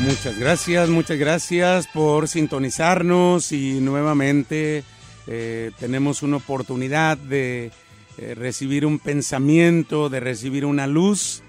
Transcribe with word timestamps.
Muchas 0.00 0.38
gracias, 0.38 0.88
muchas 0.88 1.18
gracias 1.18 1.86
por 1.86 2.26
sintonizarnos 2.26 3.52
y 3.52 3.80
nuevamente 3.80 4.82
eh, 5.26 5.72
tenemos 5.78 6.22
una 6.22 6.38
oportunidad 6.38 7.18
de 7.18 7.70
eh, 8.16 8.34
recibir 8.34 8.86
un 8.86 8.98
pensamiento, 8.98 10.08
de 10.08 10.20
recibir 10.20 10.64
una 10.64 10.86
luz 10.86 11.42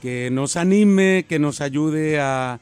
que 0.00 0.30
nos 0.30 0.56
anime, 0.56 1.26
que 1.28 1.40
nos 1.40 1.60
ayude 1.60 2.20
a 2.20 2.60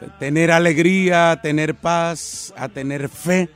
eh, 0.00 0.06
tener 0.18 0.50
alegría, 0.50 1.32
a 1.32 1.42
tener 1.42 1.74
paz, 1.74 2.54
a 2.56 2.70
tener 2.70 3.10
fe, 3.10 3.50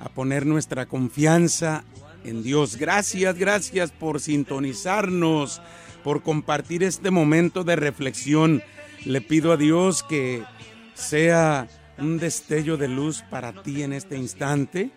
a 0.00 0.08
poner 0.08 0.46
nuestra 0.46 0.86
confianza 0.86 1.84
en 2.24 2.42
Dios. 2.42 2.74
Gracias, 2.74 3.36
gracias 3.38 3.92
por 3.92 4.20
sintonizarnos, 4.20 5.62
por 6.02 6.24
compartir 6.24 6.82
este 6.82 7.12
momento 7.12 7.62
de 7.62 7.76
reflexión 7.76 8.64
le 9.04 9.20
pido 9.20 9.52
a 9.52 9.56
Dios 9.56 10.02
que 10.02 10.44
sea 10.94 11.68
un 11.98 12.18
destello 12.18 12.76
de 12.76 12.88
luz 12.88 13.22
para 13.30 13.62
ti 13.62 13.82
en 13.82 13.92
este 13.92 14.16
instante, 14.16 14.90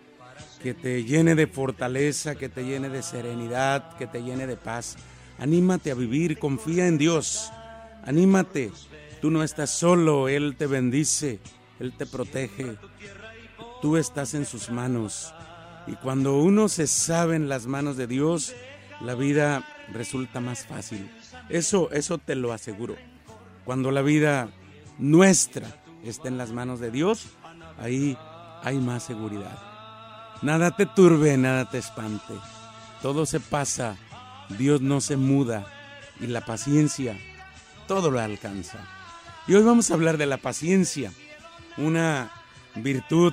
que 0.62 0.74
te 0.74 1.04
llene 1.04 1.34
de 1.34 1.46
fortaleza, 1.46 2.34
que 2.34 2.48
te 2.48 2.64
llene 2.64 2.88
de 2.88 3.02
serenidad, 3.02 3.96
que 3.96 4.06
te 4.06 4.22
llene 4.22 4.46
de 4.46 4.56
paz. 4.56 4.96
Anímate 5.38 5.90
a 5.90 5.94
vivir, 5.94 6.38
confía 6.38 6.86
en 6.86 6.98
Dios, 6.98 7.52
anímate. 8.04 8.72
Tú 9.20 9.30
no 9.30 9.42
estás 9.42 9.70
solo, 9.70 10.28
Él 10.28 10.56
te 10.56 10.66
bendice, 10.66 11.40
Él 11.80 11.92
te 11.96 12.06
protege. 12.06 12.76
Tú 13.82 13.96
estás 13.96 14.34
en 14.34 14.46
sus 14.46 14.70
manos. 14.70 15.34
Y 15.86 15.92
cuando 15.96 16.38
uno 16.38 16.68
se 16.68 16.86
sabe 16.86 17.36
en 17.36 17.48
las 17.48 17.66
manos 17.66 17.96
de 17.96 18.06
Dios, 18.06 18.54
la 19.00 19.14
vida 19.14 19.66
resulta 19.92 20.40
más 20.40 20.66
fácil. 20.66 21.10
Eso, 21.50 21.90
eso 21.90 22.16
te 22.16 22.34
lo 22.34 22.52
aseguro. 22.52 22.96
Cuando 23.64 23.90
la 23.90 24.02
vida 24.02 24.48
nuestra 24.98 25.82
está 26.04 26.28
en 26.28 26.38
las 26.38 26.52
manos 26.52 26.80
de 26.80 26.90
Dios, 26.90 27.26
ahí 27.78 28.16
hay 28.62 28.78
más 28.78 29.02
seguridad. 29.02 29.58
Nada 30.42 30.76
te 30.76 30.86
turbe, 30.86 31.36
nada 31.36 31.70
te 31.70 31.78
espante. 31.78 32.34
Todo 33.02 33.26
se 33.26 33.40
pasa, 33.40 33.96
Dios 34.58 34.80
no 34.80 35.00
se 35.00 35.16
muda 35.16 35.66
y 36.20 36.26
la 36.26 36.44
paciencia 36.44 37.16
todo 37.86 38.10
lo 38.10 38.20
alcanza. 38.20 38.78
Y 39.46 39.54
hoy 39.54 39.62
vamos 39.62 39.90
a 39.90 39.94
hablar 39.94 40.16
de 40.16 40.26
la 40.26 40.38
paciencia, 40.38 41.12
una 41.76 42.30
virtud, 42.76 43.32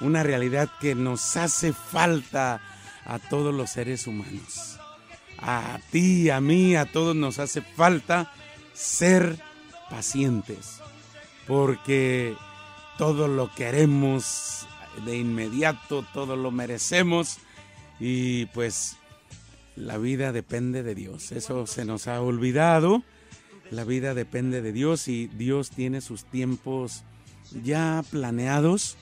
una 0.00 0.22
realidad 0.22 0.70
que 0.80 0.94
nos 0.94 1.36
hace 1.36 1.72
falta 1.72 2.60
a 3.04 3.18
todos 3.18 3.54
los 3.54 3.70
seres 3.70 4.06
humanos. 4.06 4.78
A 5.38 5.78
ti, 5.90 6.30
a 6.30 6.40
mí, 6.40 6.76
a 6.76 6.86
todos 6.86 7.16
nos 7.16 7.38
hace 7.38 7.62
falta 7.62 8.32
ser 8.72 9.40
pacientes, 9.90 10.80
porque 11.46 12.34
todo 12.96 13.28
lo 13.28 13.52
queremos 13.54 14.66
de 15.04 15.16
inmediato, 15.16 16.04
todo 16.12 16.36
lo 16.36 16.50
merecemos 16.50 17.38
y 18.00 18.46
pues 18.46 18.96
la 19.76 19.98
vida 19.98 20.32
depende 20.32 20.82
de 20.82 20.94
Dios. 20.94 21.32
Eso 21.32 21.66
se 21.66 21.84
nos 21.84 22.08
ha 22.08 22.20
olvidado. 22.20 23.02
La 23.70 23.84
vida 23.84 24.14
depende 24.14 24.62
de 24.62 24.72
Dios 24.72 25.08
y 25.08 25.28
Dios 25.28 25.70
tiene 25.70 26.00
sus 26.00 26.24
tiempos 26.24 27.04
ya 27.62 28.02
planeados. 28.10 28.96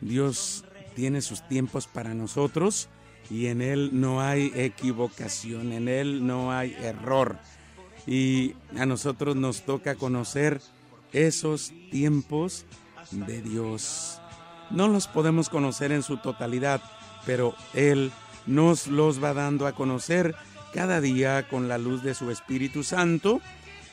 Dios 0.00 0.64
tiene 0.94 1.20
sus 1.20 1.46
tiempos 1.48 1.86
para 1.86 2.14
nosotros 2.14 2.88
y 3.30 3.46
en 3.46 3.60
Él 3.60 3.90
no 3.92 4.20
hay 4.20 4.52
equivocación, 4.54 5.72
en 5.72 5.88
Él 5.88 6.26
no 6.26 6.52
hay 6.52 6.74
error 6.80 7.38
y 8.06 8.54
a 8.76 8.86
nosotros 8.86 9.36
nos 9.36 9.62
toca 9.62 9.94
conocer 9.94 10.60
esos 11.12 11.72
tiempos 11.90 12.66
de 13.10 13.40
Dios. 13.40 14.20
No 14.70 14.88
los 14.88 15.06
podemos 15.06 15.48
conocer 15.48 15.92
en 15.92 16.02
su 16.02 16.16
totalidad, 16.16 16.82
pero 17.26 17.54
Él 17.72 18.12
nos 18.46 18.86
los 18.88 19.22
va 19.22 19.32
dando 19.34 19.66
a 19.66 19.72
conocer 19.72 20.34
cada 20.72 21.00
día 21.00 21.48
con 21.48 21.68
la 21.68 21.78
luz 21.78 22.02
de 22.02 22.14
su 22.14 22.30
Espíritu 22.30 22.82
Santo. 22.82 23.40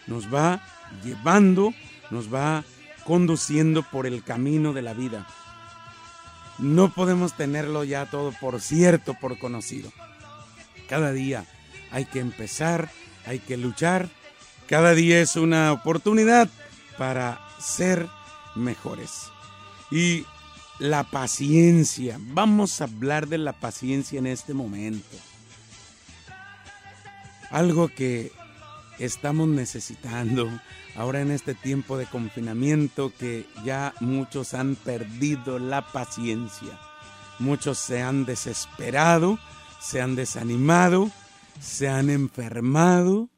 Nos 0.07 0.33
va 0.33 0.61
llevando, 1.03 1.73
nos 2.09 2.33
va 2.33 2.63
conduciendo 3.05 3.83
por 3.83 4.07
el 4.07 4.23
camino 4.23 4.73
de 4.73 4.81
la 4.81 4.93
vida. 4.93 5.27
No 6.59 6.93
podemos 6.93 7.35
tenerlo 7.35 7.83
ya 7.83 8.05
todo 8.05 8.33
por 8.39 8.61
cierto, 8.61 9.15
por 9.19 9.39
conocido. 9.39 9.91
Cada 10.89 11.11
día 11.11 11.45
hay 11.91 12.05
que 12.05 12.19
empezar 12.19 12.89
hay 13.25 13.39
que 13.39 13.57
luchar. 13.57 14.09
Cada 14.67 14.93
día 14.93 15.21
es 15.21 15.35
una 15.35 15.71
oportunidad 15.71 16.49
para 16.97 17.39
ser 17.59 18.07
mejores. 18.55 19.29
Y 19.91 20.25
la 20.79 21.03
paciencia. 21.03 22.17
Vamos 22.19 22.81
a 22.81 22.85
hablar 22.85 23.27
de 23.27 23.37
la 23.37 23.53
paciencia 23.53 24.17
en 24.17 24.27
este 24.27 24.53
momento. 24.53 25.17
Algo 27.51 27.89
que 27.89 28.31
estamos 28.97 29.47
necesitando 29.47 30.49
ahora 30.95 31.21
en 31.21 31.31
este 31.31 31.53
tiempo 31.53 31.97
de 31.97 32.05
confinamiento 32.05 33.13
que 33.17 33.45
ya 33.63 33.93
muchos 33.99 34.53
han 34.53 34.75
perdido 34.75 35.59
la 35.59 35.85
paciencia. 35.91 36.79
Muchos 37.39 37.77
se 37.77 38.01
han 38.01 38.25
desesperado, 38.25 39.37
se 39.79 40.01
han 40.01 40.15
desanimado 40.15 41.11
se 41.59 41.89
han 41.89 42.09
enfermado, 42.09 43.29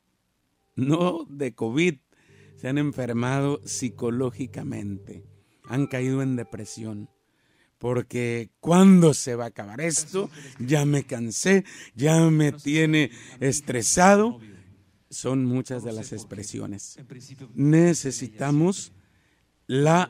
no 0.76 1.26
de 1.30 1.54
COVID, 1.54 1.96
se 2.56 2.68
han 2.68 2.78
enfermado 2.78 3.62
psicológicamente, 3.66 5.26
han 5.68 5.88
caído 5.88 6.22
en 6.22 6.36
depresión. 6.36 7.10
Porque 7.78 8.50
¿cuándo 8.62 9.14
se 9.14 9.36
va 9.36 9.44
a 9.44 9.48
acabar 9.48 9.82
esto? 9.82 10.30
Ya 10.60 10.86
me 10.86 11.04
cansé, 11.04 11.66
ya 11.96 12.18
me 12.30 12.54
tiene 12.54 13.12
estresado. 13.42 14.40
Son 15.10 15.44
muchas 15.44 15.84
de 15.84 15.92
las 15.92 16.14
expresiones. 16.14 16.98
Necesitamos 17.54 18.94
la 19.68 20.10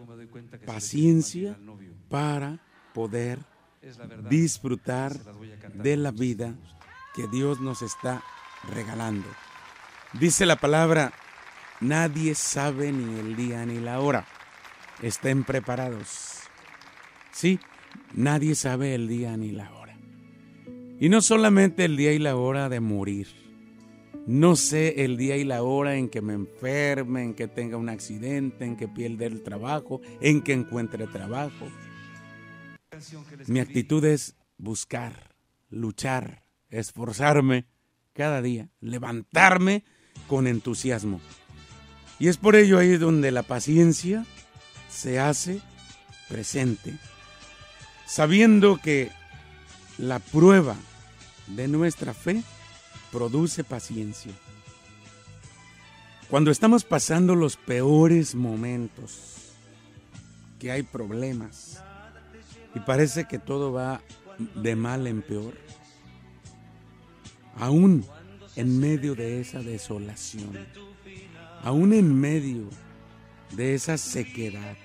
paciencia 0.68 1.60
para 2.10 2.64
poder 2.94 3.40
disfrutar 4.30 5.20
de 5.74 5.98
la 5.98 6.12
vida 6.12 6.56
que 7.14 7.28
Dios 7.28 7.60
nos 7.60 7.82
está 7.82 8.24
regalando. 8.70 9.28
Dice 10.14 10.46
la 10.46 10.56
palabra, 10.56 11.14
nadie 11.80 12.36
sabe 12.36 12.92
ni 12.92 13.20
el 13.20 13.36
día 13.36 13.66
ni 13.66 13.80
la 13.80 14.00
hora. 14.00 14.26
Estén 15.02 15.44
preparados. 15.44 16.40
Sí, 17.32 17.60
nadie 18.14 18.56
sabe 18.56 18.96
el 18.96 19.08
día 19.08 19.36
ni 19.38 19.52
la 19.52 19.74
hora. 19.74 19.98
Y 21.00 21.10
no 21.10 21.22
solamente 21.22 21.86
el 21.86 21.98
día 21.98 22.14
y 22.14 22.20
la 22.20 22.36
hora 22.36 22.70
de 22.70 22.80
morir. 22.80 23.28
No 24.26 24.56
sé 24.56 25.04
el 25.04 25.18
día 25.18 25.36
y 25.36 25.44
la 25.44 25.64
hora 25.64 25.96
en 25.96 26.08
que 26.08 26.22
me 26.22 26.34
enferme, 26.34 27.24
en 27.24 27.34
que 27.34 27.50
tenga 27.50 27.76
un 27.76 27.90
accidente, 27.90 28.64
en 28.64 28.78
que 28.78 28.88
pierda 28.88 29.26
el 29.26 29.44
trabajo, 29.44 30.00
en 30.22 30.42
que 30.42 30.54
encuentre 30.54 31.08
trabajo. 31.08 31.68
Mi 33.48 33.60
actitud 33.60 34.06
es 34.06 34.36
buscar, 34.58 35.36
luchar, 35.70 36.43
esforzarme 36.80 37.66
cada 38.14 38.42
día, 38.42 38.70
levantarme 38.80 39.84
con 40.28 40.48
entusiasmo. 40.48 41.20
Y 42.20 42.28
es 42.28 42.38
por 42.38 42.56
ello 42.56 42.78
ahí 42.78 42.98
donde 42.98 43.32
la 43.32 43.44
paciencia 43.44 44.26
se 44.90 45.20
hace 45.20 45.62
presente, 46.30 46.94
sabiendo 48.06 48.78
que 48.78 49.12
la 49.98 50.20
prueba 50.20 50.76
de 51.48 51.68
nuestra 51.68 52.14
fe 52.14 52.44
produce 53.12 53.64
paciencia. 53.64 54.32
Cuando 56.30 56.52
estamos 56.52 56.84
pasando 56.84 57.36
los 57.36 57.58
peores 57.58 58.34
momentos, 58.34 59.34
que 60.60 60.72
hay 60.72 60.84
problemas 60.84 61.84
y 62.74 62.80
parece 62.80 63.26
que 63.26 63.38
todo 63.38 63.74
va 63.74 64.02
de 64.56 64.76
mal 64.76 65.08
en 65.08 65.22
peor, 65.22 65.54
aún 67.58 68.06
en 68.56 68.80
medio 68.80 69.16
de 69.16 69.42
esa 69.42 69.60
desolación, 69.60 70.68
aún 71.64 71.94
en 71.94 72.20
medio 72.20 72.70
de 73.52 73.76
esa 73.76 73.98
sequedad, 73.98 74.78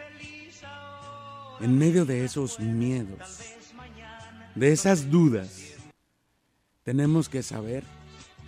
en 1.61 1.79
medio 1.79 2.05
de 2.05 2.25
esos 2.25 2.61
miedos, 2.61 3.41
de 4.55 4.73
esas 4.73 5.11
dudas, 5.11 5.75
tenemos 6.85 7.29
que 7.29 7.43
saber 7.43 7.85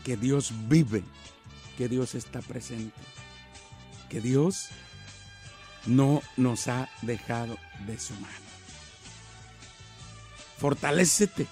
que 0.05 0.17
Dios 0.17 0.53
vive, 0.69 1.03
que 1.77 1.89
Dios 1.89 2.15
está 2.15 2.41
presente, 2.41 3.01
que 4.09 4.21
Dios 4.21 4.69
no 5.87 6.23
nos 6.37 6.69
ha 6.69 6.89
dejado 7.03 7.57
de 7.87 7.99
su 7.99 8.15
mano. 8.15 8.51
Fortalécete 10.59 11.47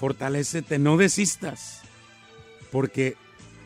Fortalécete, 0.00 0.78
no 0.78 0.96
desistas, 0.96 1.82
porque 2.72 3.18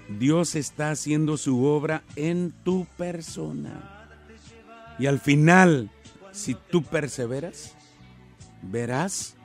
Dios 0.09 0.57
está 0.57 0.91
haciendo 0.91 1.37
su 1.37 1.65
obra 1.65 2.03
en 2.17 2.51
tu 2.65 2.89
persona. 2.99 4.09
Y 4.99 5.07
al 5.07 5.21
final, 5.21 5.93
si 6.33 6.57
tú 6.57 6.83
perseveras, 6.83 7.77
verás 8.63 9.37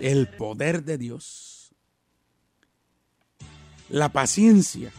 el 0.00 0.28
poder 0.28 0.84
de 0.84 0.96
Dios. 0.96 1.74
La 3.88 4.10
paciencia. 4.10 4.92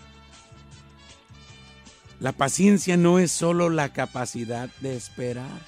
La 2.19 2.33
paciencia 2.33 2.98
no 2.98 3.19
es 3.19 3.31
solo 3.31 3.69
la 3.69 3.94
capacidad 3.94 4.69
de 4.81 4.98
esperar. 4.98 5.62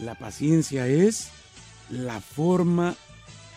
La 0.00 0.14
paciencia 0.14 0.86
es 0.86 1.30
la 1.90 2.20
forma 2.20 2.94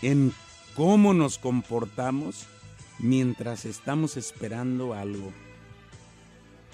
en 0.05 0.33
cómo 0.75 1.15
nos 1.15 1.39
comportamos 1.39 2.45
mientras 2.99 3.65
estamos 3.65 4.17
esperando 4.17 4.93
algo. 4.93 5.33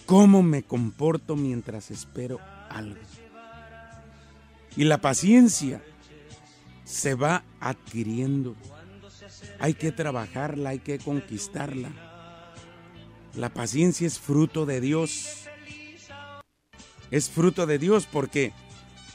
¿Cómo 0.06 0.44
me 0.44 0.64
comporto 0.64 1.38
mientras 1.38 1.92
espero 1.92 2.42
algo? 2.70 3.00
Y 4.76 4.84
la 4.84 4.98
paciencia 4.98 5.82
se 6.84 7.16
va 7.16 7.46
adquiriendo. 7.62 8.58
Hay 9.60 9.76
que 9.76 9.94
trabajarla, 9.94 10.72
hay 10.72 10.80
que 10.80 11.00
conquistarla. 11.00 11.90
La 13.36 13.48
paciencia 13.48 14.08
es 14.08 14.20
fruto 14.20 14.66
de 14.66 14.82
Dios. 14.82 15.46
Es 17.12 17.30
fruto 17.30 17.66
de 17.66 17.80
Dios 17.80 18.10
porque 18.12 18.52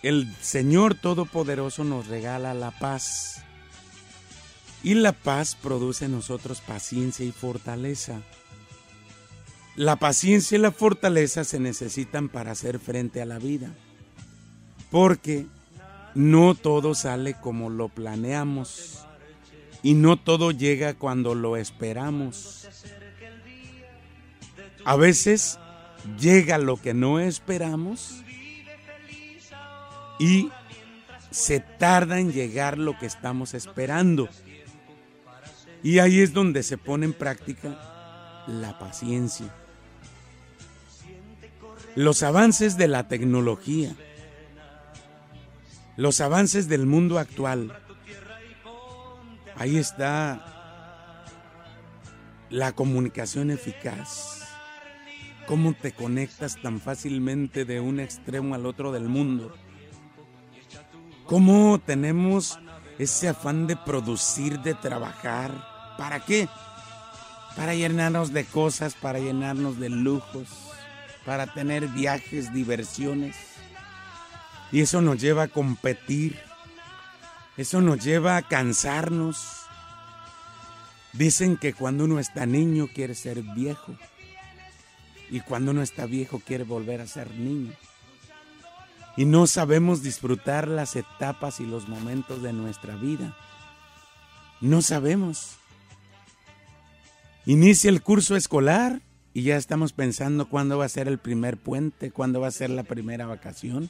el 0.02 0.34
Señor 0.40 0.94
Todopoderoso 0.94 1.84
nos 1.84 2.06
regala 2.06 2.54
la 2.54 2.70
paz. 2.70 3.42
Y 4.86 4.94
la 4.94 5.10
paz 5.10 5.56
produce 5.60 6.04
en 6.04 6.12
nosotros 6.12 6.60
paciencia 6.60 7.26
y 7.26 7.32
fortaleza. 7.32 8.22
La 9.74 9.96
paciencia 9.96 10.56
y 10.56 10.60
la 10.60 10.70
fortaleza 10.70 11.42
se 11.42 11.58
necesitan 11.58 12.28
para 12.28 12.52
hacer 12.52 12.78
frente 12.78 13.20
a 13.20 13.26
la 13.26 13.40
vida. 13.40 13.74
Porque 14.92 15.44
no 16.14 16.54
todo 16.54 16.94
sale 16.94 17.34
como 17.34 17.68
lo 17.68 17.88
planeamos. 17.88 19.04
Y 19.82 19.94
no 19.94 20.20
todo 20.20 20.52
llega 20.52 20.94
cuando 20.94 21.34
lo 21.34 21.56
esperamos. 21.56 22.68
A 24.84 24.94
veces 24.94 25.58
llega 26.16 26.58
lo 26.58 26.80
que 26.80 26.94
no 26.94 27.18
esperamos 27.18 28.22
y 30.20 30.48
se 31.32 31.58
tarda 31.58 32.20
en 32.20 32.30
llegar 32.30 32.78
lo 32.78 32.96
que 32.96 33.06
estamos 33.06 33.52
esperando. 33.52 34.28
Y 35.86 36.00
ahí 36.00 36.18
es 36.18 36.32
donde 36.32 36.64
se 36.64 36.78
pone 36.78 37.06
en 37.06 37.12
práctica 37.12 38.42
la 38.48 38.76
paciencia. 38.76 39.54
Los 41.94 42.24
avances 42.24 42.76
de 42.76 42.88
la 42.88 43.06
tecnología, 43.06 43.94
los 45.96 46.20
avances 46.20 46.66
del 46.66 46.86
mundo 46.86 47.20
actual, 47.20 47.72
ahí 49.54 49.76
está 49.76 51.24
la 52.50 52.72
comunicación 52.72 53.52
eficaz. 53.52 54.42
Cómo 55.46 55.72
te 55.72 55.92
conectas 55.92 56.60
tan 56.60 56.80
fácilmente 56.80 57.64
de 57.64 57.78
un 57.78 58.00
extremo 58.00 58.56
al 58.56 58.66
otro 58.66 58.90
del 58.90 59.08
mundo. 59.08 59.54
Cómo 61.26 61.78
tenemos 61.78 62.58
ese 62.98 63.28
afán 63.28 63.68
de 63.68 63.76
producir, 63.76 64.58
de 64.62 64.74
trabajar, 64.74 65.75
¿Para 65.96 66.20
qué? 66.20 66.48
Para 67.56 67.74
llenarnos 67.74 68.32
de 68.32 68.44
cosas, 68.44 68.94
para 68.94 69.18
llenarnos 69.18 69.78
de 69.78 69.88
lujos, 69.88 70.48
para 71.24 71.46
tener 71.46 71.88
viajes, 71.88 72.52
diversiones. 72.52 73.36
Y 74.72 74.80
eso 74.80 75.00
nos 75.00 75.20
lleva 75.20 75.44
a 75.44 75.48
competir. 75.48 76.38
Eso 77.56 77.80
nos 77.80 78.04
lleva 78.04 78.36
a 78.36 78.42
cansarnos. 78.42 79.46
Dicen 81.12 81.56
que 81.56 81.72
cuando 81.72 82.04
uno 82.04 82.18
está 82.18 82.44
niño 82.44 82.88
quiere 82.94 83.14
ser 83.14 83.42
viejo. 83.42 83.94
Y 85.30 85.40
cuando 85.40 85.70
uno 85.70 85.82
está 85.82 86.06
viejo 86.06 86.40
quiere 86.44 86.64
volver 86.64 87.00
a 87.00 87.06
ser 87.06 87.30
niño. 87.32 87.72
Y 89.16 89.24
no 89.24 89.46
sabemos 89.46 90.02
disfrutar 90.02 90.68
las 90.68 90.94
etapas 90.94 91.60
y 91.60 91.66
los 91.66 91.88
momentos 91.88 92.42
de 92.42 92.52
nuestra 92.52 92.96
vida. 92.96 93.34
No 94.60 94.82
sabemos. 94.82 95.56
Inicia 97.46 97.90
el 97.90 98.02
curso 98.02 98.34
escolar 98.34 99.02
y 99.32 99.42
ya 99.42 99.56
estamos 99.56 99.92
pensando 99.92 100.48
cuándo 100.48 100.78
va 100.78 100.84
a 100.84 100.88
ser 100.88 101.06
el 101.06 101.18
primer 101.18 101.56
puente, 101.56 102.10
cuándo 102.10 102.40
va 102.40 102.48
a 102.48 102.50
ser 102.50 102.70
la 102.70 102.82
primera 102.82 103.24
vacación. 103.24 103.88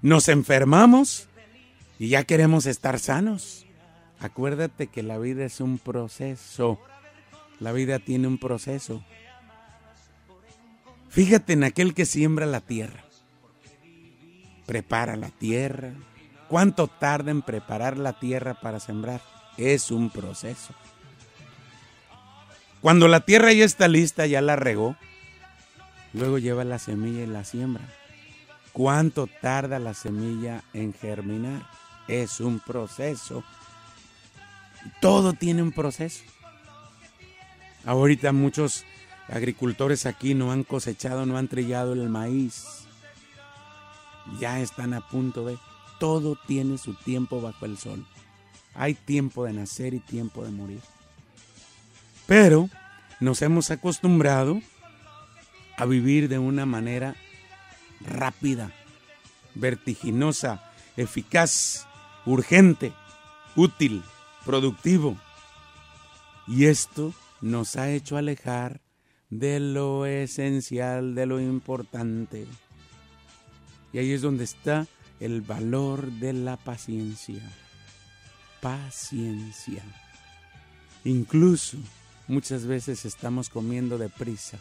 Nos 0.00 0.30
enfermamos 0.30 1.28
y 1.98 2.08
ya 2.08 2.24
queremos 2.24 2.64
estar 2.64 2.98
sanos. 2.98 3.66
Acuérdate 4.18 4.86
que 4.86 5.02
la 5.02 5.18
vida 5.18 5.44
es 5.44 5.60
un 5.60 5.78
proceso. 5.78 6.80
La 7.60 7.72
vida 7.72 7.98
tiene 7.98 8.28
un 8.28 8.38
proceso. 8.38 9.04
Fíjate 11.10 11.52
en 11.52 11.64
aquel 11.64 11.92
que 11.92 12.06
siembra 12.06 12.46
la 12.46 12.62
tierra. 12.62 13.04
Prepara 14.64 15.16
la 15.16 15.28
tierra. 15.28 15.92
¿Cuánto 16.48 16.88
tarda 16.88 17.30
en 17.30 17.42
preparar 17.42 17.98
la 17.98 18.18
tierra 18.18 18.54
para 18.58 18.80
sembrar? 18.80 19.20
Es 19.58 19.90
un 19.90 20.08
proceso. 20.08 20.74
Cuando 22.82 23.06
la 23.06 23.20
tierra 23.20 23.52
ya 23.52 23.64
está 23.64 23.86
lista, 23.86 24.26
ya 24.26 24.40
la 24.42 24.56
regó, 24.56 24.96
luego 26.12 26.38
lleva 26.38 26.64
la 26.64 26.80
semilla 26.80 27.22
y 27.22 27.28
la 27.28 27.44
siembra. 27.44 27.84
¿Cuánto 28.72 29.28
tarda 29.28 29.78
la 29.78 29.94
semilla 29.94 30.64
en 30.72 30.92
germinar? 30.92 31.64
Es 32.08 32.40
un 32.40 32.58
proceso. 32.58 33.44
Todo 35.00 35.32
tiene 35.32 35.62
un 35.62 35.70
proceso. 35.70 36.24
Ahorita 37.84 38.32
muchos 38.32 38.84
agricultores 39.28 40.04
aquí 40.04 40.34
no 40.34 40.50
han 40.50 40.64
cosechado, 40.64 41.24
no 41.24 41.38
han 41.38 41.46
trillado 41.46 41.92
el 41.92 42.08
maíz. 42.08 42.84
Ya 44.40 44.58
están 44.58 44.92
a 44.92 45.08
punto 45.08 45.46
de... 45.46 45.56
Todo 46.00 46.36
tiene 46.48 46.78
su 46.78 46.94
tiempo 46.94 47.40
bajo 47.40 47.64
el 47.64 47.78
sol. 47.78 48.04
Hay 48.74 48.94
tiempo 48.94 49.44
de 49.44 49.52
nacer 49.52 49.94
y 49.94 50.00
tiempo 50.00 50.44
de 50.44 50.50
morir. 50.50 50.80
Pero 52.32 52.70
nos 53.20 53.42
hemos 53.42 53.70
acostumbrado 53.70 54.62
a 55.76 55.84
vivir 55.84 56.30
de 56.30 56.38
una 56.38 56.64
manera 56.64 57.14
rápida, 58.00 58.72
vertiginosa, 59.54 60.72
eficaz, 60.96 61.86
urgente, 62.24 62.94
útil, 63.54 64.02
productivo. 64.46 65.18
Y 66.48 66.64
esto 66.64 67.12
nos 67.42 67.76
ha 67.76 67.90
hecho 67.90 68.16
alejar 68.16 68.80
de 69.28 69.60
lo 69.60 70.06
esencial, 70.06 71.14
de 71.14 71.26
lo 71.26 71.38
importante. 71.38 72.46
Y 73.92 73.98
ahí 73.98 74.10
es 74.10 74.22
donde 74.22 74.44
está 74.44 74.86
el 75.20 75.42
valor 75.42 76.10
de 76.12 76.32
la 76.32 76.56
paciencia. 76.56 77.42
Paciencia. 78.62 79.82
Incluso 81.04 81.76
Muchas 82.28 82.66
veces 82.66 83.04
estamos 83.04 83.48
comiendo 83.48 83.98
deprisa 83.98 84.58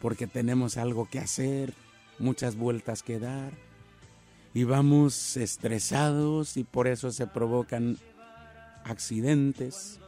porque 0.00 0.26
tenemos 0.26 0.76
algo 0.76 1.08
que 1.08 1.18
hacer, 1.18 1.74
muchas 2.18 2.56
vueltas 2.56 3.02
que 3.02 3.18
dar 3.18 3.52
y 4.54 4.64
vamos 4.64 5.36
estresados 5.36 6.56
y 6.56 6.64
por 6.64 6.86
eso 6.86 7.12
se 7.12 7.26
provocan 7.26 7.98
accidentes. 8.84 10.00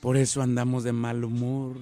Por 0.00 0.16
eso 0.16 0.42
andamos 0.42 0.82
de 0.82 0.92
mal 0.92 1.22
humor, 1.22 1.76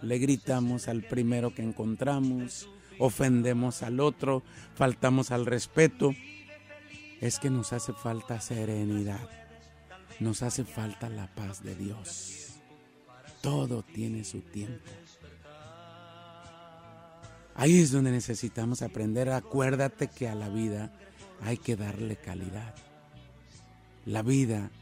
le 0.00 0.18
gritamos 0.18 0.88
al 0.88 1.02
primero 1.02 1.54
que 1.54 1.62
encontramos, 1.62 2.70
ofendemos 2.98 3.82
al 3.82 4.00
otro, 4.00 4.42
faltamos 4.74 5.32
al 5.32 5.44
respeto. 5.44 6.14
Es 7.20 7.38
que 7.38 7.50
nos 7.50 7.74
hace 7.74 7.92
falta 7.92 8.40
serenidad, 8.40 9.28
nos 10.18 10.42
hace 10.42 10.64
falta 10.64 11.10
la 11.10 11.26
paz 11.34 11.62
de 11.62 11.74
Dios. 11.74 12.45
Todo 13.46 13.84
tiene 13.84 14.24
su 14.24 14.40
tiempo. 14.40 14.90
Ahí 17.54 17.78
es 17.78 17.92
donde 17.92 18.10
necesitamos 18.10 18.82
aprender. 18.82 19.30
Acuérdate 19.30 20.08
que 20.08 20.28
a 20.28 20.34
la 20.34 20.48
vida 20.48 20.90
hay 21.40 21.56
que 21.56 21.76
darle 21.76 22.16
calidad. 22.16 22.74
La 24.04 24.22
vida 24.22 24.72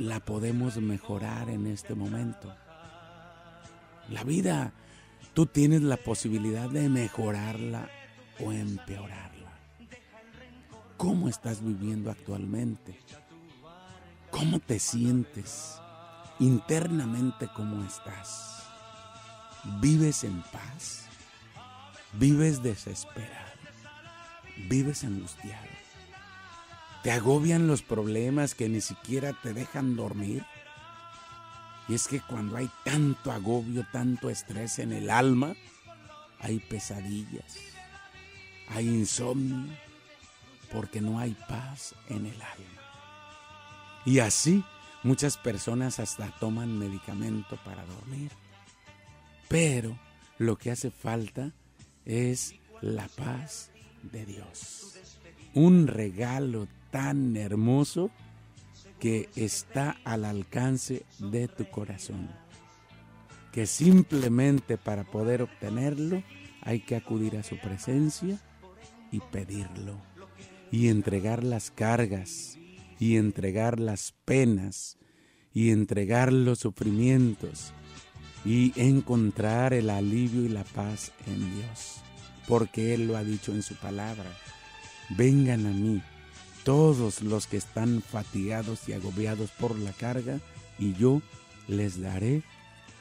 la 0.00 0.18
podemos 0.18 0.78
mejorar 0.78 1.48
en 1.48 1.68
este 1.68 1.94
momento. 1.94 2.52
La 4.08 4.24
vida, 4.24 4.72
tú 5.32 5.46
tienes 5.46 5.82
la 5.82 5.96
posibilidad 5.96 6.68
de 6.68 6.88
mejorarla 6.88 7.88
o 8.44 8.50
empeorarla. 8.50 9.52
¿Cómo 10.96 11.28
estás 11.28 11.64
viviendo 11.64 12.10
actualmente? 12.10 12.98
¿Cómo 14.32 14.58
te 14.58 14.80
sientes? 14.80 15.81
Internamente 16.42 17.48
cómo 17.54 17.84
estás. 17.84 18.62
¿Vives 19.80 20.24
en 20.24 20.42
paz? 20.42 21.02
vives 22.12 22.62
desesperado, 22.62 23.52
vives 24.68 25.04
angustiado, 25.04 25.66
te 27.02 27.10
agobian 27.10 27.66
los 27.66 27.82
problemas 27.82 28.54
que 28.54 28.68
ni 28.68 28.80
siquiera 28.80 29.32
te 29.42 29.52
dejan 29.52 29.96
dormir. 29.96 30.44
Y 31.88 31.94
es 31.94 32.06
que 32.06 32.20
cuando 32.20 32.56
hay 32.56 32.70
tanto 32.84 33.32
agobio, 33.32 33.84
tanto 33.92 34.30
estrés 34.30 34.78
en 34.78 34.92
el 34.92 35.10
alma, 35.10 35.54
hay 36.38 36.60
pesadillas, 36.60 37.56
hay 38.68 38.86
insomnio, 38.88 39.76
porque 40.70 41.00
no 41.00 41.18
hay 41.18 41.34
paz 41.48 41.94
en 42.08 42.26
el 42.26 42.40
alma. 42.40 42.82
Y 44.04 44.20
así 44.20 44.64
muchas 45.02 45.36
personas 45.36 45.98
hasta 45.98 46.30
toman 46.38 46.78
medicamento 46.78 47.58
para 47.64 47.84
dormir. 47.84 48.30
Pero 49.48 49.98
lo 50.38 50.56
que 50.56 50.70
hace 50.70 50.90
falta 50.90 51.52
es 52.04 52.54
la 52.80 53.08
paz 53.08 53.70
de 54.02 54.26
Dios. 54.26 54.98
Un 55.54 55.86
regalo 55.86 56.66
tan 56.90 57.36
hermoso 57.36 58.10
que 58.98 59.28
está 59.34 59.96
al 60.04 60.24
alcance 60.24 61.04
de 61.18 61.48
tu 61.48 61.68
corazón. 61.68 62.30
Que 63.50 63.66
simplemente 63.66 64.78
para 64.78 65.04
poder 65.04 65.42
obtenerlo 65.42 66.22
hay 66.62 66.80
que 66.80 66.96
acudir 66.96 67.36
a 67.36 67.42
su 67.42 67.58
presencia 67.58 68.38
y 69.10 69.20
pedirlo. 69.20 69.96
Y 70.70 70.88
entregar 70.88 71.44
las 71.44 71.70
cargas, 71.70 72.58
y 73.02 73.16
entregar 73.16 73.80
las 73.80 74.14
penas, 74.24 74.96
y 75.52 75.70
entregar 75.70 76.32
los 76.32 76.60
sufrimientos, 76.60 77.72
y 78.44 78.72
encontrar 78.76 79.74
el 79.74 79.90
alivio 79.90 80.44
y 80.44 80.48
la 80.48 80.62
paz 80.62 81.10
en 81.26 81.52
Dios. 81.52 81.96
Porque 82.46 82.94
Él 82.94 83.08
lo 83.08 83.16
ha 83.16 83.24
dicho 83.24 83.50
en 83.50 83.64
su 83.64 83.74
palabra. 83.74 84.30
Vengan 85.18 85.66
a 85.66 85.70
mí 85.70 86.00
todos 86.62 87.22
los 87.22 87.48
que 87.48 87.56
están 87.56 88.02
fatigados 88.02 88.88
y 88.88 88.92
agobiados 88.92 89.50
por 89.50 89.76
la 89.76 89.92
carga, 89.92 90.38
y 90.78 90.94
yo 90.94 91.22
les 91.66 92.00
daré 92.00 92.44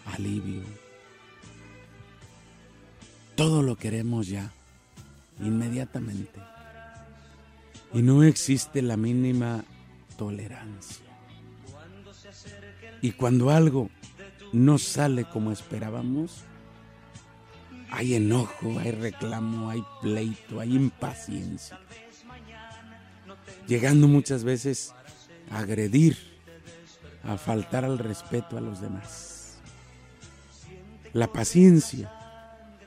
alivio. 0.05 0.63
Todo 3.35 3.61
lo 3.61 3.75
queremos 3.75 4.27
ya, 4.27 4.51
inmediatamente. 5.39 6.39
Y 7.93 8.01
no 8.01 8.23
existe 8.23 8.81
la 8.81 8.97
mínima 8.97 9.63
tolerancia. 10.21 11.03
Y 13.01 13.13
cuando 13.13 13.49
algo 13.49 13.89
no 14.53 14.77
sale 14.77 15.25
como 15.25 15.51
esperábamos, 15.51 16.43
hay 17.89 18.13
enojo, 18.13 18.77
hay 18.77 18.91
reclamo, 18.91 19.71
hay 19.71 19.83
pleito, 19.99 20.59
hay 20.59 20.75
impaciencia. 20.75 21.79
Llegando 23.67 24.07
muchas 24.07 24.43
veces 24.43 24.93
a 25.49 25.57
agredir, 25.57 26.15
a 27.23 27.37
faltar 27.37 27.83
al 27.83 27.97
respeto 27.97 28.59
a 28.59 28.61
los 28.61 28.79
demás. 28.79 29.57
La 31.13 31.33
paciencia 31.33 32.11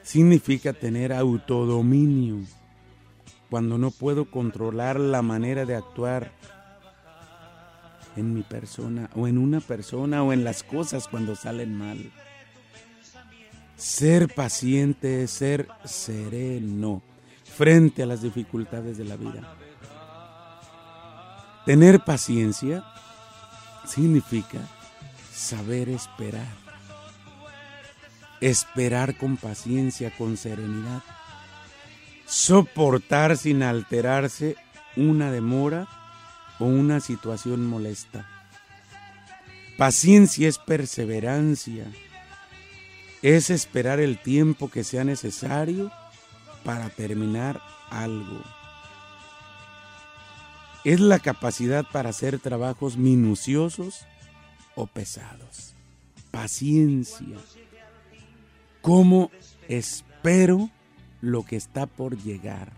significa 0.05 0.73
tener 0.73 1.13
autodominio 1.13 2.47
cuando 3.51 3.77
no 3.77 3.91
puedo 3.91 4.31
controlar 4.31 5.01
la 5.01 5.23
manera 5.23 5.65
de 5.65 5.75
actuar 5.75 6.31
en 8.17 8.35
mi 8.35 8.43
persona 8.43 9.11
o 9.15 9.27
en 9.27 9.39
una 9.39 9.61
persona 9.61 10.23
o 10.23 10.33
en 10.33 10.45
las 10.45 10.63
cosas 10.63 11.09
cuando 11.09 11.37
salen 11.37 11.77
mal. 11.77 12.13
Ser 13.77 14.33
paciente 14.33 15.25
es 15.25 15.31
ser 15.33 15.69
sereno 15.85 17.03
frente 17.45 18.03
a 18.03 18.07
las 18.07 18.23
dificultades 18.23 18.97
de 18.99 19.05
la 19.05 19.17
vida. 19.17 19.57
Tener 21.67 22.01
paciencia 22.01 22.85
significa 23.87 24.59
saber 25.33 25.89
esperar. 25.89 26.65
Esperar 28.41 29.17
con 29.17 29.37
paciencia, 29.37 30.15
con 30.17 30.37
serenidad. 30.37 31.03
Soportar 32.27 33.37
sin 33.37 33.63
alterarse 33.63 34.57
una 34.97 35.31
demora 35.31 35.89
o 36.59 36.65
una 36.65 37.01
situación 37.01 37.67
molesta. 37.67 38.29
Paciencia 39.77 40.49
es 40.49 40.59
perseverancia, 40.59 41.87
es 43.23 43.51
esperar 43.51 43.99
el 44.01 44.19
tiempo 44.19 44.71
que 44.71 44.85
sea 44.85 45.03
necesario 45.03 45.91
para 46.65 46.91
terminar 46.91 47.61
algo. 47.91 48.41
Es 50.85 51.01
la 51.01 51.19
capacidad 51.19 51.85
para 51.91 52.11
hacer 52.11 52.39
trabajos 52.39 52.97
minuciosos 52.97 54.07
o 54.75 54.87
pesados. 54.87 55.75
Paciencia. 56.31 57.39
¿Cómo 58.83 59.31
espero 59.69 60.71
lo 61.21 61.43
que 61.43 61.57
está 61.57 61.87
por 61.87 62.17
llegar? 62.17 62.73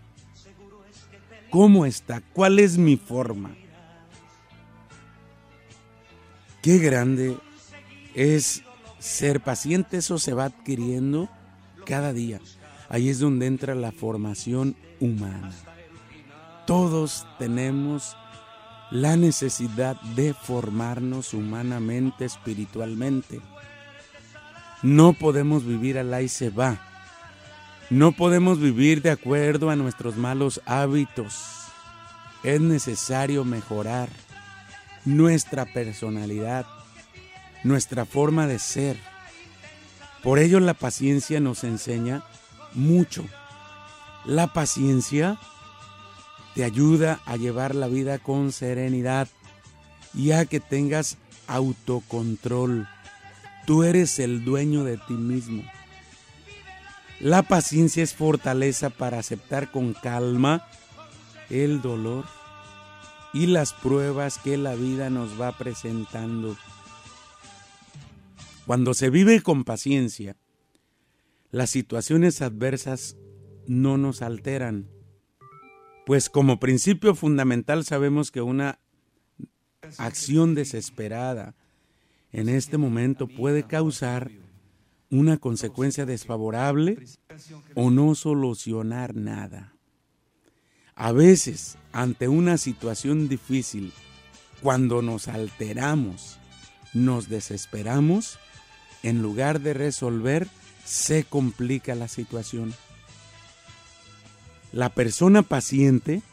¿Cómo 1.49 1.85
está? 1.85 2.21
¿Cuál 2.33 2.59
es 2.59 2.77
mi 2.77 2.95
forma? 2.97 3.55
Qué 6.67 6.79
grande 6.79 7.37
es 8.13 8.61
ser 8.99 9.39
paciente, 9.39 9.95
eso 9.95 10.19
se 10.19 10.33
va 10.33 10.43
adquiriendo 10.43 11.29
cada 11.85 12.11
día. 12.11 12.41
Ahí 12.89 13.07
es 13.07 13.19
donde 13.19 13.45
entra 13.45 13.73
la 13.73 13.93
formación 13.93 14.75
humana. 14.99 15.53
Todos 16.65 17.25
tenemos 17.39 18.17
la 18.91 19.15
necesidad 19.15 19.95
de 20.17 20.33
formarnos 20.33 21.33
humanamente, 21.33 22.25
espiritualmente. 22.25 23.39
No 24.83 25.13
podemos 25.13 25.65
vivir 25.65 25.97
al 25.97 26.21
y 26.21 26.27
se 26.27 26.49
va. 26.49 26.81
No 27.89 28.11
podemos 28.11 28.59
vivir 28.59 29.01
de 29.01 29.11
acuerdo 29.11 29.69
a 29.69 29.77
nuestros 29.77 30.17
malos 30.17 30.59
hábitos. 30.65 31.45
Es 32.43 32.59
necesario 32.59 33.45
mejorar 33.45 34.09
nuestra 35.07 35.65
personalidad, 35.65 36.65
nuestra 37.63 38.05
forma 38.05 38.45
de 38.45 38.59
ser. 38.59 38.97
Por 40.21 40.37
ello 40.37 40.59
la 40.59 40.73
paciencia 40.73 41.39
nos 41.39 41.63
enseña 41.63 42.23
mucho. 42.73 43.25
La 44.25 44.51
paciencia 44.51 45.39
te 46.55 46.65
ayuda 46.65 47.21
a 47.25 47.37
llevar 47.37 47.73
la 47.73 47.87
vida 47.87 48.19
con 48.19 48.51
serenidad 48.51 49.29
y 50.13 50.31
a 50.31 50.45
que 50.45 50.59
tengas 50.59 51.17
autocontrol. 51.47 52.89
Tú 53.65 53.83
eres 53.83 54.19
el 54.19 54.43
dueño 54.43 54.83
de 54.83 54.97
ti 54.97 55.13
mismo. 55.13 55.63
La 57.21 57.43
paciencia 57.43 58.03
es 58.03 58.13
fortaleza 58.13 58.89
para 58.89 59.19
aceptar 59.19 59.71
con 59.71 59.93
calma 59.93 60.67
el 61.49 61.81
dolor 61.81 62.25
y 63.33 63.47
las 63.47 63.73
pruebas 63.73 64.37
que 64.37 64.57
la 64.57 64.75
vida 64.75 65.09
nos 65.09 65.39
va 65.39 65.57
presentando. 65.57 66.55
Cuando 68.65 68.93
se 68.93 69.09
vive 69.09 69.41
con 69.41 69.63
paciencia, 69.63 70.35
las 71.51 71.69
situaciones 71.69 72.41
adversas 72.41 73.15
no 73.67 73.97
nos 73.97 74.21
alteran, 74.21 74.89
pues 76.05 76.29
como 76.29 76.59
principio 76.59 77.15
fundamental 77.15 77.85
sabemos 77.85 78.31
que 78.31 78.41
una 78.41 78.79
acción 79.97 80.55
desesperada 80.55 81.55
en 82.31 82.49
este 82.49 82.77
momento 82.77 83.27
puede 83.27 83.63
causar 83.63 84.31
una 85.09 85.37
consecuencia 85.37 86.05
desfavorable 86.05 86.97
o 87.75 87.89
no 87.89 88.15
solucionar 88.15 89.15
nada. 89.15 89.76
A 90.97 91.11
veces, 91.11 91.77
ante 91.91 92.27
una 92.27 92.57
situación 92.57 93.29
difícil, 93.29 93.93
cuando 94.63 95.03
nos 95.03 95.27
alteramos, 95.27 96.39
nos 96.93 97.29
desesperamos, 97.29 98.39
en 99.03 99.21
lugar 99.21 99.61
de 99.61 99.75
resolver, 99.75 100.47
se 100.85 101.23
complica 101.23 101.93
la 101.93 102.07
situación. 102.07 102.73
La 104.71 104.89
persona 104.89 105.43
paciente 105.43 106.23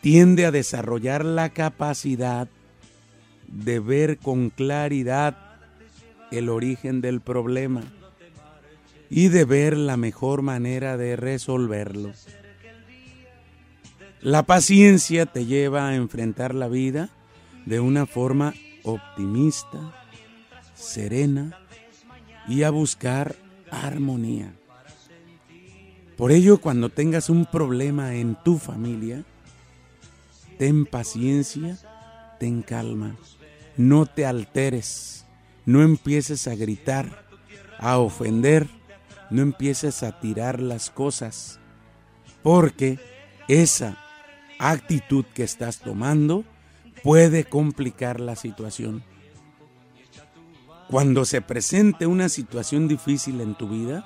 tiende 0.00 0.46
a 0.46 0.50
desarrollar 0.50 1.24
la 1.24 1.50
capacidad 1.50 2.48
de 3.46 3.78
ver 3.78 4.18
con 4.18 4.50
claridad 4.50 5.36
el 6.32 6.48
origen 6.48 7.00
del 7.00 7.20
problema 7.20 7.82
y 9.08 9.28
de 9.28 9.44
ver 9.44 9.76
la 9.76 9.96
mejor 9.96 10.42
manera 10.42 10.96
de 10.96 11.14
resolverlo. 11.14 12.12
La 14.22 14.42
paciencia 14.42 15.24
te 15.24 15.46
lleva 15.46 15.88
a 15.88 15.94
enfrentar 15.94 16.54
la 16.54 16.68
vida 16.68 17.08
de 17.64 17.80
una 17.80 18.04
forma 18.04 18.52
optimista, 18.82 19.94
serena 20.74 21.58
y 22.46 22.64
a 22.64 22.70
buscar 22.70 23.34
armonía. 23.70 24.52
Por 26.18 26.32
ello, 26.32 26.60
cuando 26.60 26.90
tengas 26.90 27.30
un 27.30 27.46
problema 27.46 28.14
en 28.14 28.36
tu 28.44 28.58
familia, 28.58 29.24
ten 30.58 30.84
paciencia, 30.84 31.78
ten 32.38 32.60
calma, 32.60 33.16
no 33.78 34.04
te 34.04 34.26
alteres, 34.26 35.24
no 35.64 35.80
empieces 35.80 36.46
a 36.46 36.54
gritar, 36.56 37.24
a 37.78 37.96
ofender, 37.96 38.68
no 39.30 39.40
empieces 39.40 40.02
a 40.02 40.20
tirar 40.20 40.60
las 40.60 40.90
cosas, 40.90 41.58
porque 42.42 42.98
esa 43.48 43.96
actitud 44.60 45.24
que 45.34 45.42
estás 45.42 45.78
tomando 45.78 46.44
puede 47.02 47.44
complicar 47.44 48.20
la 48.20 48.36
situación. 48.36 49.02
Cuando 50.88 51.24
se 51.24 51.40
presente 51.40 52.06
una 52.06 52.28
situación 52.28 52.86
difícil 52.86 53.40
en 53.40 53.54
tu 53.54 53.68
vida, 53.68 54.04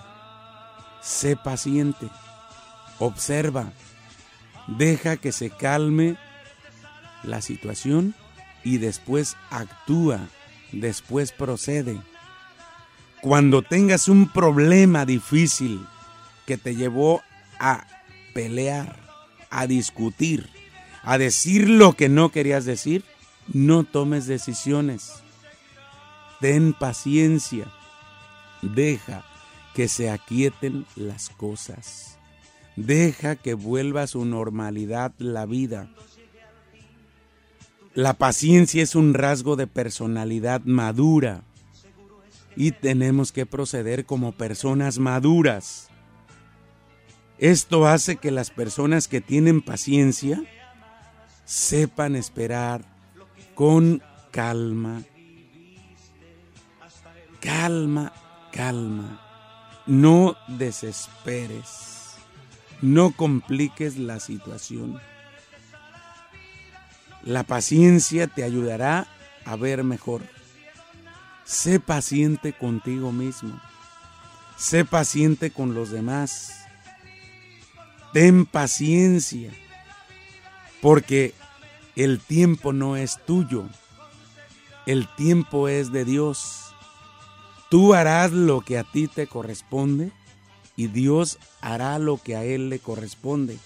sé 1.02 1.37
paciente, 1.37 2.08
observa, 2.99 3.73
deja 4.68 5.16
que 5.16 5.32
se 5.32 5.50
calme 5.50 6.16
la 7.25 7.40
situación 7.40 8.14
y 8.62 8.78
después 8.78 9.37
actúa, 9.50 10.20
después 10.73 11.32
procede. 11.32 12.00
Cuando 13.23 13.62
tengas 13.62 14.08
un 14.08 14.28
problema 14.28 15.04
difícil 15.04 15.84
que 16.46 16.58
te 16.58 16.76
llevó 16.76 17.23
a 17.58 17.87
pelear, 18.34 19.03
a 19.54 19.66
discutir, 19.66 20.49
a 21.02 21.18
decir 21.18 21.68
lo 21.68 21.94
que 21.94 22.08
no 22.08 22.30
querías 22.30 22.64
decir, 22.64 23.04
no 23.52 23.84
tomes 23.84 24.26
decisiones. 24.26 25.23
Ten 26.40 26.73
paciencia. 26.73 27.73
Deja 28.62 29.25
que 29.75 29.88
se 29.88 30.11
aquieten 30.11 30.87
las 30.96 31.28
cosas. 31.28 32.18
Deja 32.76 33.37
que 33.37 33.54
vuelva 33.54 34.02
a 34.02 34.06
su 34.06 34.25
normalidad 34.25 35.12
la 35.18 35.46
vida. 35.46 35.88
La 37.94 38.14
paciencia 38.14 38.82
es 38.82 38.94
un 38.94 39.14
rasgo 39.14 39.54
de 39.54 39.68
personalidad 39.68 40.62
madura 40.64 41.44
y 42.56 42.73
tenemos 42.73 43.30
que 43.30 43.46
proceder 43.46 44.04
como 44.04 44.32
personas 44.32 44.99
maduras. 44.99 45.88
Esto 47.38 47.87
hace 47.87 48.17
que 48.17 48.31
las 48.31 48.50
personas 48.50 49.09
que 49.09 49.21
tienen 49.21 49.61
paciencia 49.61 50.43
sepan 51.45 52.17
esperar 52.17 52.85
con 53.55 54.03
calma. 54.31 55.03
Calma, 57.41 58.12
calma. 58.53 59.21
No 59.87 60.37
desesperes. 60.49 62.14
No 62.81 63.12
compliques 63.12 63.99
la 63.99 64.21
situación. 64.21 65.00
La 67.23 67.43
paciencia 67.43 68.26
te 68.26 68.45
ayudará 68.45 69.07
a 69.45 69.57
ver 69.57 69.85
mejor. 69.85 70.23
Sé 71.45 71.81
paciente 71.81 72.53
contigo 72.53 73.12
mismo. 73.12 73.61
Sé 74.57 74.85
paciente 74.85 75.50
con 75.50 75.75
los 75.75 75.91
demás. 75.91 76.63
Ten 78.14 78.47
paciencia 78.47 79.50
porque 80.80 81.35
el 81.97 82.21
tiempo 82.21 82.73
no 82.73 82.97
es 82.97 83.18
tuyo, 83.26 83.64
el 84.87 85.09
tiempo 85.16 85.66
es 85.66 85.90
de 85.90 86.04
Dios. 86.04 86.73
Tú 87.71 87.92
harás 87.92 88.30
lo 88.30 88.61
que 88.61 88.78
a 88.78 88.85
ti 88.85 89.09
te 89.09 89.26
corresponde 89.26 90.12
y 90.76 90.86
Dios 90.86 91.41
hará 91.60 91.99
lo 91.99 92.19
que 92.19 92.36
a 92.36 92.45
Él 92.45 92.69
le 92.69 92.78
corresponde. 92.78 93.58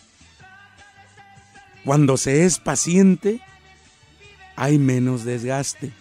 Cuando 1.84 2.16
se 2.16 2.46
es 2.46 2.58
paciente, 2.58 3.42
hay 4.56 4.78
menos 4.78 5.24
desgaste. 5.26 5.92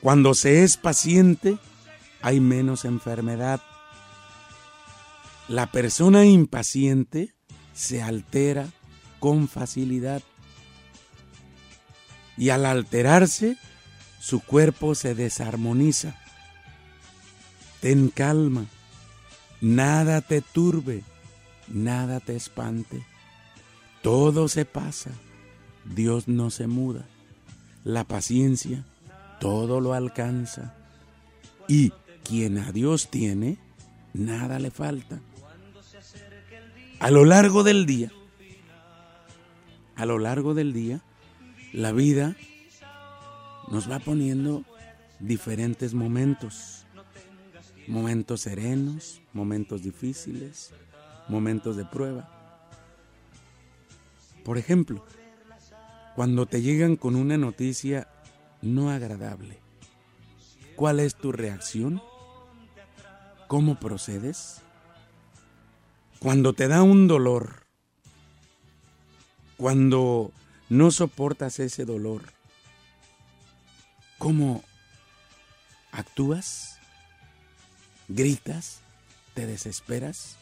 Cuando 0.00 0.32
se 0.34 0.62
es 0.62 0.76
paciente, 0.76 1.58
hay 2.22 2.38
menos 2.38 2.84
enfermedad. 2.84 3.60
La 5.48 5.70
persona 5.70 6.24
impaciente 6.24 7.34
se 7.72 8.02
altera 8.02 8.68
con 9.20 9.48
facilidad. 9.48 10.22
Y 12.36 12.50
al 12.50 12.66
alterarse, 12.66 13.56
su 14.20 14.40
cuerpo 14.40 14.94
se 14.94 15.14
desarmoniza. 15.14 16.16
Ten 17.80 18.08
calma, 18.08 18.66
nada 19.60 20.20
te 20.20 20.42
turbe, 20.42 21.02
nada 21.68 22.20
te 22.20 22.34
espante. 22.34 23.04
Todo 24.02 24.48
se 24.48 24.64
pasa, 24.64 25.10
Dios 25.84 26.28
no 26.28 26.50
se 26.50 26.66
muda. 26.66 27.06
La 27.84 28.04
paciencia 28.04 28.84
todo 29.40 29.80
lo 29.80 29.94
alcanza. 29.94 30.74
Y 31.68 31.92
quien 32.24 32.58
a 32.58 32.72
Dios 32.72 33.10
tiene, 33.10 33.58
nada 34.12 34.58
le 34.58 34.70
falta. 34.70 35.20
A 36.98 37.10
lo 37.10 37.24
largo 37.24 37.62
del 37.62 37.84
día, 37.84 38.10
a 39.96 40.06
lo 40.06 40.18
largo 40.18 40.54
del 40.54 40.72
día, 40.72 41.02
la 41.72 41.92
vida 41.92 42.36
nos 43.70 43.90
va 43.90 43.98
poniendo 43.98 44.64
diferentes 45.20 45.92
momentos. 45.94 46.84
Momentos 47.86 48.40
serenos, 48.40 49.20
momentos 49.32 49.82
difíciles, 49.82 50.72
momentos 51.28 51.76
de 51.76 51.84
prueba. 51.84 52.28
Por 54.42 54.58
ejemplo, 54.58 55.04
cuando 56.14 56.46
te 56.46 56.62
llegan 56.62 56.96
con 56.96 57.14
una 57.14 57.36
noticia 57.36 58.08
no 58.62 58.90
agradable, 58.90 59.58
¿cuál 60.76 61.00
es 61.00 61.14
tu 61.14 61.30
reacción? 61.30 62.02
¿Cómo 63.48 63.78
procedes? 63.78 64.62
Cuando 66.18 66.54
te 66.54 66.66
da 66.68 66.82
un 66.82 67.08
dolor, 67.08 67.66
cuando 69.56 70.32
no 70.68 70.90
soportas 70.90 71.58
ese 71.60 71.84
dolor, 71.84 72.22
¿cómo 74.18 74.64
actúas? 75.92 76.78
¿Gritas? 78.08 78.80
¿Te 79.34 79.46
desesperas? 79.46 80.36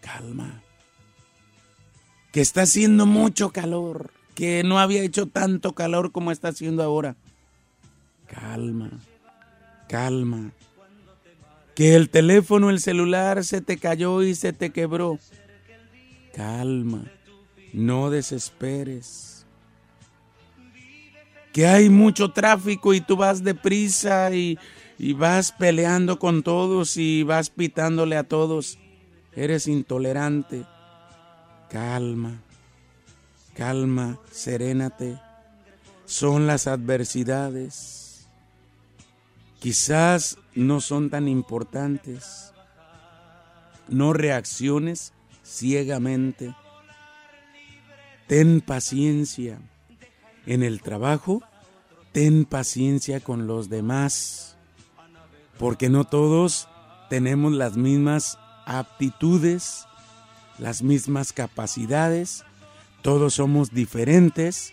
Calma. 0.00 0.62
Que 2.32 2.40
está 2.40 2.62
haciendo 2.62 3.06
mucho 3.06 3.50
calor, 3.50 4.12
que 4.34 4.62
no 4.62 4.78
había 4.78 5.02
hecho 5.02 5.26
tanto 5.26 5.74
calor 5.74 6.12
como 6.12 6.30
está 6.30 6.48
haciendo 6.48 6.82
ahora. 6.82 7.16
Calma, 8.26 8.90
calma. 9.88 10.52
Que 11.78 11.94
el 11.94 12.10
teléfono, 12.10 12.70
el 12.70 12.80
celular 12.80 13.42
se 13.44 13.60
te 13.60 13.78
cayó 13.78 14.22
y 14.22 14.34
se 14.34 14.52
te 14.52 14.70
quebró. 14.70 15.18
Calma 16.34 17.04
no 17.72 18.10
desesperes. 18.10 19.46
Que 21.52 21.66
hay 21.66 21.88
mucho 21.88 22.32
tráfico 22.32 22.94
y 22.94 23.00
tú 23.00 23.16
vas 23.16 23.42
deprisa 23.42 24.32
y, 24.34 24.58
y 24.98 25.12
vas 25.12 25.52
peleando 25.52 26.18
con 26.18 26.42
todos 26.42 26.96
y 26.96 27.22
vas 27.22 27.50
pitándole 27.50 28.16
a 28.16 28.24
todos. 28.24 28.78
Eres 29.34 29.66
intolerante. 29.66 30.64
Calma, 31.70 32.42
calma, 33.54 34.18
serénate. 34.30 35.18
Son 36.04 36.46
las 36.46 36.66
adversidades. 36.66 38.28
Quizás 39.58 40.38
no 40.58 40.80
son 40.80 41.10
tan 41.10 41.28
importantes. 41.28 42.52
No 43.88 44.12
reacciones 44.12 45.12
ciegamente 45.42 46.54
ten 48.28 48.60
paciencia. 48.60 49.58
En 50.46 50.62
el 50.62 50.80
trabajo, 50.82 51.42
ten 52.12 52.44
paciencia 52.44 53.20
con 53.20 53.46
los 53.46 53.68
demás, 53.68 54.56
porque 55.58 55.88
no 55.88 56.04
todos 56.04 56.68
tenemos 57.10 57.52
las 57.52 57.76
mismas 57.76 58.38
aptitudes, 58.64 59.86
las 60.58 60.82
mismas 60.82 61.32
capacidades, 61.32 62.44
todos 63.02 63.34
somos 63.34 63.72
diferentes, 63.72 64.72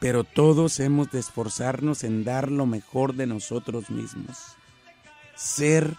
pero 0.00 0.24
todos 0.24 0.80
hemos 0.80 1.10
de 1.10 1.20
esforzarnos 1.20 2.04
en 2.04 2.24
dar 2.24 2.50
lo 2.50 2.66
mejor 2.66 3.14
de 3.14 3.26
nosotros 3.26 3.90
mismos. 3.90 4.55
Ser 5.36 5.94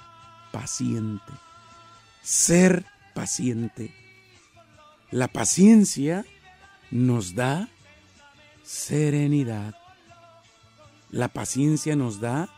paciente, 0.51 1.31
ser 2.21 2.85
paciente. 3.13 3.93
La 5.11 5.27
paciencia 5.27 6.25
nos 6.91 7.35
da 7.35 7.69
serenidad. 8.63 9.75
La 11.11 11.29
paciencia 11.29 11.95
nos 11.95 12.19
da 12.19 12.49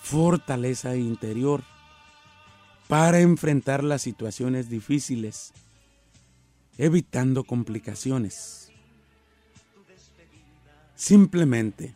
fortaleza 0.00 0.96
interior. 0.96 1.62
para 2.92 3.20
enfrentar 3.20 3.82
las 3.82 4.02
situaciones 4.02 4.68
difíciles, 4.68 5.54
evitando 6.76 7.42
complicaciones. 7.44 8.70
Simplemente 10.94 11.94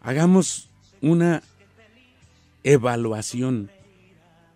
hagamos 0.00 0.70
una 1.02 1.42
evaluación 2.66 3.70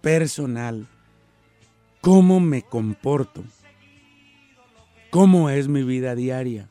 personal. 0.00 0.88
¿Cómo 2.00 2.40
me 2.40 2.62
comporto? 2.62 3.44
¿Cómo 5.10 5.48
es 5.48 5.68
mi 5.68 5.84
vida 5.84 6.16
diaria? 6.16 6.68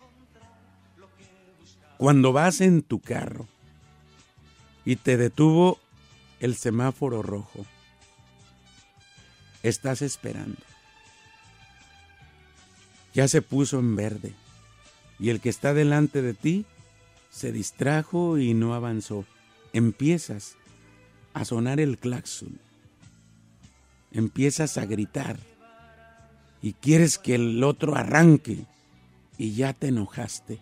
Cuando 1.97 2.33
vas 2.33 2.59
en 2.59 2.81
tu 2.81 2.99
carro 2.99 3.47
y 4.83 4.97
te 4.97 5.15
detuvo 5.15 5.79
el 6.41 6.55
semáforo 6.55 7.21
rojo, 7.21 7.65
estás 9.63 10.01
esperando. 10.01 10.61
Ya 13.13 13.29
se 13.29 13.41
puso 13.41 13.79
en 13.79 13.95
verde 13.95 14.33
y 15.19 15.29
el 15.29 15.39
que 15.39 15.47
está 15.47 15.73
delante 15.73 16.21
de 16.21 16.33
ti 16.33 16.65
se 17.29 17.53
distrajo 17.53 18.37
y 18.37 18.53
no 18.53 18.73
avanzó. 18.73 19.23
Empiezas 19.71 20.57
a 21.39 21.45
sonar 21.45 21.79
el 21.79 21.97
claxon. 21.97 22.59
Empiezas 24.11 24.77
a 24.77 24.85
gritar 24.85 25.37
y 26.61 26.73
quieres 26.73 27.17
que 27.17 27.35
el 27.35 27.63
otro 27.63 27.95
arranque 27.95 28.65
y 29.37 29.53
ya 29.53 29.71
te 29.71 29.87
enojaste. 29.87 30.59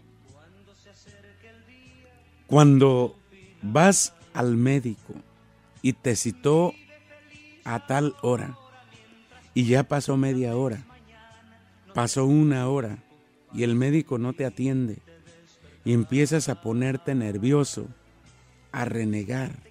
Cuando 2.46 3.18
vas 3.64 4.14
al 4.36 4.56
médico 4.56 5.16
y 5.82 5.94
te 5.94 6.16
citó 6.16 6.76
a 7.64 7.88
tal 7.88 8.14
hora 8.22 8.56
y 9.56 9.66
ya 9.66 9.82
pasó 9.82 10.16
media 10.16 10.56
hora, 10.56 10.86
pasó 11.96 12.26
una 12.26 12.70
hora 12.70 13.00
y 13.52 13.64
el 13.64 13.74
médico 13.74 14.20
no 14.20 14.34
te 14.34 14.46
atiende 14.46 15.00
y 15.84 15.94
empiezas 15.94 16.50
a 16.50 16.62
ponerte 16.62 17.16
nervioso, 17.16 17.88
a 18.72 18.86
renegar, 18.86 19.68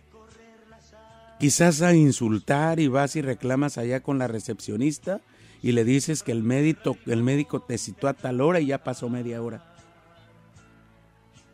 quizás 1.38 1.82
a 1.82 1.94
insultar 1.94 2.80
y 2.80 2.88
vas 2.88 3.16
y 3.16 3.22
reclamas 3.22 3.78
allá 3.78 4.00
con 4.00 4.18
la 4.18 4.26
recepcionista 4.26 5.20
y 5.62 5.72
le 5.72 5.84
dices 5.84 6.22
que 6.22 6.32
el 6.32 6.42
médico, 6.42 6.96
el 7.06 7.22
médico 7.22 7.60
te 7.60 7.78
citó 7.78 8.08
a 8.08 8.14
tal 8.14 8.40
hora 8.40 8.60
y 8.60 8.66
ya 8.66 8.84
pasó 8.84 9.08
media 9.08 9.42
hora. 9.42 9.74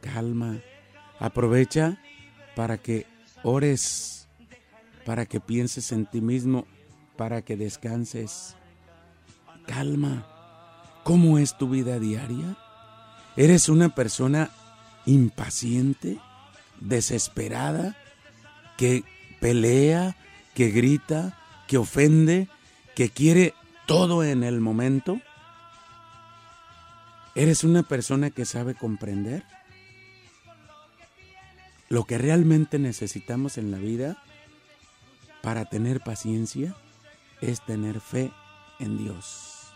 Calma, 0.01 0.61
aprovecha 1.19 1.99
para 2.57 2.79
que 2.79 3.07
ores, 3.43 4.29
para 5.05 5.27
que 5.27 5.41
pienses 5.41 5.93
en 5.93 6.07
ti 6.07 6.21
mismo, 6.21 6.67
para 7.17 7.43
que 7.43 7.57
descanses. 7.57 8.57
Calma, 9.67 10.27
¿cómo 11.05 11.39
es 11.39 11.57
tu 11.57 11.69
vida 11.69 11.99
diaria? 11.99 12.57
¿Eres 13.37 13.69
una 13.69 13.95
persona 13.95 14.51
impaciente, 15.07 16.19
desesperada, 16.81 17.97
que 18.77 19.05
pelea, 19.43 20.17
que 20.55 20.71
grita, 20.71 21.37
que 21.67 21.77
ofende, 21.77 22.49
que 22.95 23.11
quiere 23.11 23.55
todo 23.87 24.23
en 24.23 24.45
el 24.45 24.61
momento? 24.61 25.21
¿Eres 27.35 27.65
una 27.65 27.83
persona 27.83 28.31
que 28.31 28.45
sabe 28.45 28.77
comprender? 28.77 29.43
Lo 31.89 32.05
que 32.05 32.19
realmente 32.19 32.79
necesitamos 32.79 33.59
en 33.59 33.73
la 33.73 33.79
vida 33.79 34.23
para 35.43 35.65
tener 35.65 36.01
paciencia 36.01 36.77
es 37.41 37.67
tener 37.67 38.01
fe 38.01 38.31
en 38.79 38.97
Dios. 38.97 39.73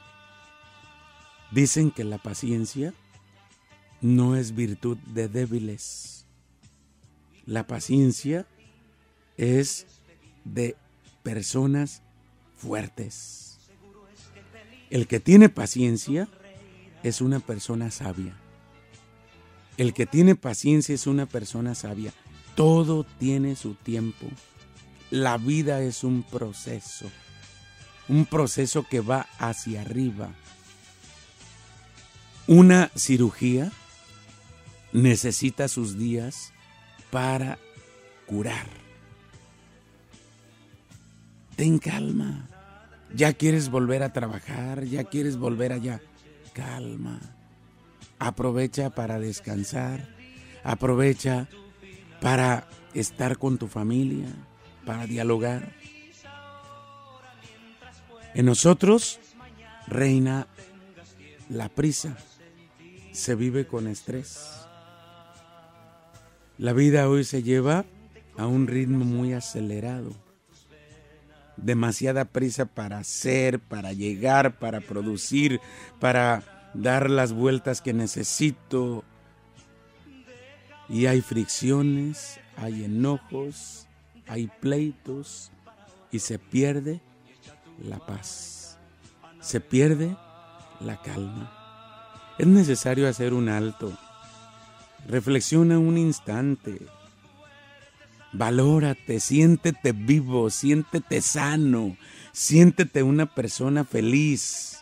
Dicen 1.50 1.90
que 1.90 2.05
la 2.05 2.18
paciencia 2.18 2.94
no 4.00 4.37
es 4.37 4.55
virtud 4.55 4.96
de 4.98 5.29
débiles. 5.29 6.24
La 7.46 7.66
paciencia 7.66 8.46
es 9.37 9.87
de 10.44 10.77
personas 11.22 12.03
fuertes. 12.57 13.59
El 14.90 15.07
que 15.07 15.20
tiene 15.20 15.49
paciencia 15.49 16.29
es 17.03 17.20
una 17.20 17.40
persona 17.40 17.90
sabia. 17.90 18.37
El 19.77 19.92
que 19.92 20.07
tiene 20.07 20.37
paciencia 20.37 20.94
es 20.94 21.07
una 21.07 21.27
persona 21.27 21.75
sabia. 21.75 22.12
Todo 22.55 23.05
tiene 23.05 23.57
su 23.57 23.75
tiempo. 23.75 24.27
La 25.11 25.37
vida 25.37 25.83
es 25.83 26.05
un 26.05 26.22
proceso. 26.22 27.11
Un 28.09 28.25
proceso 28.25 28.87
que 28.88 29.01
va 29.01 29.27
hacia 29.38 29.83
arriba. 29.83 30.31
Una 32.46 32.90
cirugía 32.94 33.72
necesita 34.92 35.68
sus 35.68 35.99
días 35.99 36.53
para 37.11 37.59
curar. 38.27 38.86
Ten 41.57 41.79
calma. 41.79 42.47
Ya 43.14 43.33
quieres 43.33 43.71
volver 43.71 44.03
a 44.03 44.12
trabajar, 44.12 44.85
ya 44.85 45.05
quieres 45.05 45.38
volver 45.38 45.73
allá. 45.73 46.03
Calma. 46.53 47.19
Aprovecha 48.19 48.90
para 48.90 49.19
descansar. 49.19 50.07
Aprovecha 50.62 51.49
para 52.21 52.69
estar 52.92 53.38
con 53.38 53.57
tu 53.57 53.69
familia, 53.69 54.29
para 54.85 55.07
dialogar. 55.07 55.73
En 58.35 58.45
nosotros 58.45 59.19
reina 59.87 60.47
la 61.49 61.71
prisa. 61.71 62.19
Se 63.12 63.35
vive 63.35 63.66
con 63.66 63.87
estrés. 63.87 64.66
La 66.59 66.75
vida 66.75 67.09
hoy 67.09 67.25
se 67.25 67.42
lleva 67.42 67.87
a 68.37 68.47
un 68.47 68.66
ritmo 68.66 69.07
muy 69.07 69.33
acelerado. 69.33 70.26
Demasiada 71.57 72.25
prisa 72.27 72.66
para 72.66 72.99
hacer, 72.99 73.61
para 73.61 73.92
llegar, 73.92 74.59
para 74.59 74.81
producir, 74.81 75.61
para 76.01 76.71
dar 76.75 77.11
las 77.11 77.33
vueltas 77.33 77.81
que 77.81 77.92
necesito. 77.92 79.05
Y 80.88 81.07
hay 81.07 81.21
fricciones, 81.21 82.38
hay 82.57 82.85
enojos, 82.85 83.87
hay 84.27 84.49
pleitos 84.61 85.51
y 86.11 86.19
se 86.19 86.38
pierde 86.38 87.01
la 87.83 87.99
paz. 87.99 88.79
Se 89.40 89.61
pierde 89.61 90.16
la 90.81 91.01
calma. 91.03 91.53
Es 92.38 92.47
necesario 92.47 93.09
hacer 93.09 93.33
un 93.33 93.49
alto 93.49 93.97
Reflexiona 95.09 95.79
un 95.79 95.99
instante. 95.99 96.81
Valórate, 98.33 99.21
siéntete 99.21 99.93
vivo, 99.93 100.51
siéntete 100.51 101.23
sano, 101.23 101.97
siéntete 102.33 103.03
una 103.03 103.27
persona 103.27 103.85
feliz. 103.85 104.81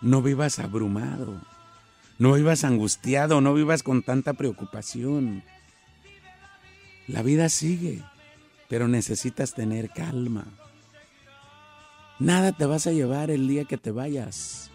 No 0.00 0.22
vivas 0.22 0.58
abrumado, 0.58 1.40
no 2.18 2.32
vivas 2.32 2.64
angustiado, 2.64 3.40
no 3.40 3.54
vivas 3.54 3.82
con 3.82 4.02
tanta 4.02 4.32
preocupación. 4.32 5.42
La 7.06 7.22
vida 7.22 7.48
sigue, 7.48 8.02
pero 8.68 8.88
necesitas 8.88 9.54
tener 9.54 9.90
calma. 9.90 10.46
Nada 12.18 12.52
te 12.52 12.66
vas 12.66 12.86
a 12.86 12.92
llevar 12.92 13.30
el 13.30 13.48
día 13.48 13.64
que 13.64 13.78
te 13.78 13.90
vayas. 13.90 14.70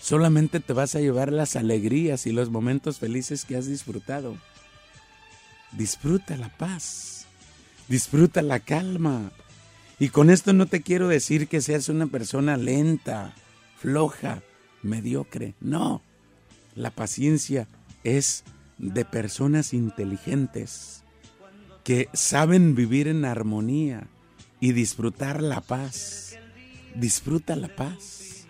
Solamente 0.00 0.60
te 0.60 0.72
vas 0.72 0.94
a 0.94 1.00
llevar 1.00 1.32
las 1.32 1.56
alegrías 1.56 2.26
y 2.26 2.32
los 2.32 2.50
momentos 2.50 2.98
felices 2.98 3.44
que 3.44 3.56
has 3.56 3.66
disfrutado. 3.66 4.36
Disfruta 5.72 6.36
la 6.36 6.48
paz, 6.50 7.26
disfruta 7.88 8.42
la 8.42 8.60
calma. 8.60 9.32
Y 9.98 10.08
con 10.08 10.30
esto 10.30 10.52
no 10.52 10.66
te 10.66 10.82
quiero 10.82 11.08
decir 11.08 11.48
que 11.48 11.60
seas 11.60 11.88
una 11.88 12.06
persona 12.06 12.56
lenta, 12.56 13.34
floja, 13.78 14.42
mediocre. 14.82 15.54
No, 15.60 16.02
la 16.74 16.90
paciencia 16.90 17.68
es 18.04 18.44
de 18.78 19.04
personas 19.04 19.72
inteligentes 19.72 21.02
que 21.84 22.08
saben 22.12 22.74
vivir 22.74 23.08
en 23.08 23.24
armonía 23.24 24.08
y 24.60 24.72
disfrutar 24.72 25.42
la 25.42 25.60
paz. 25.60 26.36
Disfruta 26.94 27.56
la 27.56 27.74
paz. 27.74 28.46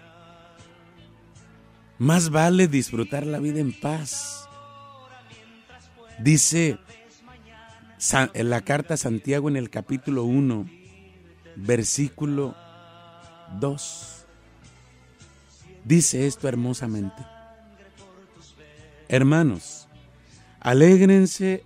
Más 1.98 2.30
vale 2.30 2.68
disfrutar 2.68 3.26
la 3.26 3.38
vida 3.38 3.60
en 3.60 3.72
paz. 3.72 4.48
Dice 6.18 6.78
en 8.10 8.50
la 8.50 8.62
carta 8.62 8.94
a 8.94 8.96
Santiago 8.96 9.48
en 9.48 9.56
el 9.56 9.70
capítulo 9.70 10.24
1, 10.24 10.68
versículo 11.54 12.56
2. 13.60 14.24
Dice 15.84 16.26
esto 16.26 16.48
hermosamente. 16.48 17.22
Hermanos, 19.08 19.86
alégrense 20.58 21.64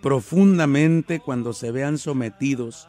profundamente 0.00 1.20
cuando 1.20 1.52
se 1.52 1.70
vean 1.70 1.98
sometidos 1.98 2.88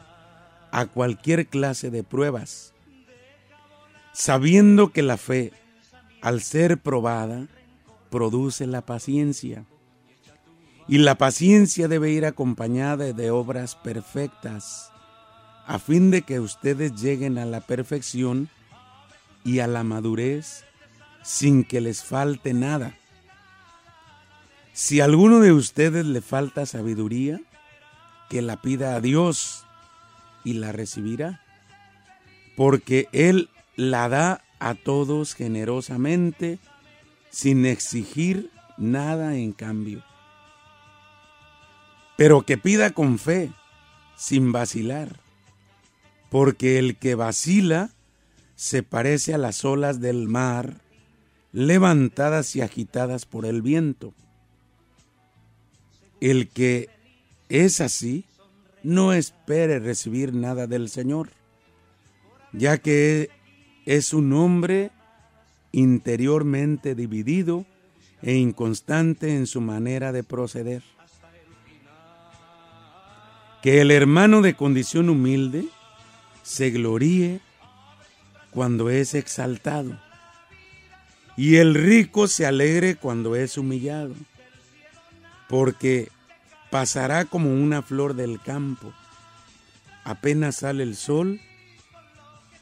a 0.71 0.86
cualquier 0.86 1.47
clase 1.47 1.89
de 1.89 2.03
pruebas, 2.03 2.73
sabiendo 4.13 4.93
que 4.93 5.01
la 5.01 5.17
fe, 5.17 5.51
al 6.21 6.41
ser 6.41 6.77
probada, 6.77 7.47
produce 8.10 8.67
la 8.67 8.86
paciencia. 8.86 9.65
Y 10.88 11.00
la 11.00 11.15
paciencia 11.15 11.88
debe 11.88 12.12
ir 12.12 12.26
acompañada 12.26 13.12
de 13.12 13.32
obras 13.32 13.76
perfectas, 13.76 14.91
a 15.65 15.80
fin 15.80 16.12
de 16.12 16.21
que 16.21 16.39
ustedes 16.39 17.02
lleguen 17.02 17.38
a 17.38 17.45
la 17.45 17.62
perfección 17.62 18.50
y 19.43 19.60
a 19.60 19.67
la 19.67 19.84
madurez 19.84 20.63
sin 21.24 21.63
que 21.63 21.82
les 21.82 22.04
falte 22.04 22.54
nada. 22.54 22.95
Si 24.74 25.02
a 25.02 25.06
alguno 25.06 25.39
de 25.39 25.54
ustedes 25.54 26.06
le 26.06 26.21
falta 26.21 26.67
sabiduría, 26.67 27.41
que 28.30 28.43
la 28.43 28.62
pida 28.62 28.95
a 28.95 29.02
Dios 29.02 29.65
y 30.43 30.54
la 30.54 30.71
recibirá, 30.71 31.41
porque 32.56 33.08
Él 33.12 33.50
la 33.76 34.08
da 34.08 34.43
a 34.60 34.76
todos 34.76 35.34
generosamente, 35.34 36.60
sin 37.32 37.65
exigir 37.65 38.52
nada 38.78 39.36
en 39.36 39.52
cambio. 39.52 40.04
Pero 42.17 42.43
que 42.43 42.58
pida 42.58 42.91
con 42.91 43.19
fe, 43.19 43.51
sin 44.15 44.51
vacilar, 44.51 45.19
porque 46.30 46.80
el 46.80 46.97
que 46.97 47.15
vacila 47.15 47.91
se 48.56 48.84
parece 48.84 49.34
a 49.34 49.38
las 49.38 49.65
olas 49.65 49.99
del 49.99 50.28
mar, 50.28 50.82
levantadas 51.51 52.56
y 52.56 52.62
agitadas 52.62 53.25
por 53.25 53.45
el 53.45 53.62
viento. 53.62 54.13
El 56.21 56.47
que 56.49 56.89
es 57.49 57.82
así, 57.82 58.25
no 58.84 59.13
espere 59.13 59.80
recibir 59.80 60.34
nada 60.34 60.67
del 60.67 60.89
Señor, 60.89 61.30
ya 62.54 62.78
que 62.78 63.30
es 63.86 64.13
un 64.13 64.32
hombre 64.34 64.91
interiormente 65.71 66.95
dividido 66.95 67.65
e 68.21 68.36
inconstante 68.36 69.36
en 69.36 69.47
su 69.47 69.60
manera 69.60 70.12
de 70.12 70.23
proceder. 70.23 70.84
Que 73.65 73.82
el 73.82 73.89
hermano 73.89 74.43
de 74.43 74.54
condición 74.54 75.10
humilde 75.10 75.65
se 76.43 76.69
gloríe 76.69 77.39
cuando 78.51 78.91
es 78.91 79.15
exaltado 79.15 79.99
y 81.36 81.56
el 81.56 81.73
rico 81.73 82.28
se 82.28 82.45
alegre 82.45 82.95
cuando 82.95 83.36
es 83.36 83.58
humillado, 83.58 84.13
porque 85.49 86.12
pasará 86.69 87.25
como 87.25 87.56
una 87.56 87.82
flor 87.82 88.13
del 88.13 88.39
campo. 88.39 88.93
Apenas 90.04 90.58
sale 90.58 90.84
el 90.84 90.95
sol 90.95 91.41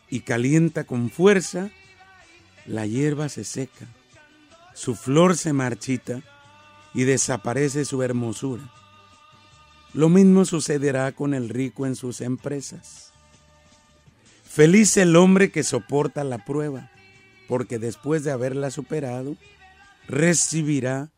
y 0.09 0.21
calienta 0.21 0.85
con 0.85 1.09
fuerza, 1.09 1.69
la 2.65 2.85
hierba 2.85 3.27
se 3.27 3.43
seca, 3.43 3.87
su 4.73 4.95
flor 4.95 5.35
se 5.35 5.51
marchita 5.51 6.21
y 6.93 7.03
desaparece 7.03 7.83
su 7.83 8.01
hermosura. 8.03 8.63
Lo 9.93 10.09
mismo 10.09 10.45
sucederá 10.45 11.11
con 11.11 11.33
el 11.33 11.49
rico 11.49 11.85
en 11.85 11.95
sus 11.95 12.21
empresas. 12.21 13.11
Feliz 14.43 14.97
el 14.97 15.15
hombre 15.15 15.51
que 15.51 15.63
soporta 15.63 16.23
la 16.23 16.45
prueba, 16.45 16.91
porque 17.47 17.79
después 17.79 18.23
de 18.23 18.31
haberla 18.31 18.71
superado, 18.71 19.35
recibirá 20.07 21.11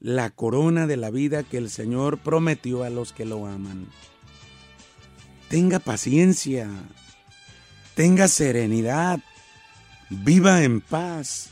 la 0.00 0.30
corona 0.30 0.86
de 0.86 0.96
la 0.96 1.10
vida 1.10 1.42
que 1.42 1.58
el 1.58 1.70
Señor 1.70 2.18
prometió 2.18 2.84
a 2.84 2.90
los 2.90 3.12
que 3.12 3.26
lo 3.26 3.46
aman. 3.46 3.86
Tenga 5.48 5.78
paciencia, 5.78 6.68
tenga 7.94 8.28
serenidad, 8.28 9.20
viva 10.08 10.62
en 10.62 10.80
paz, 10.80 11.50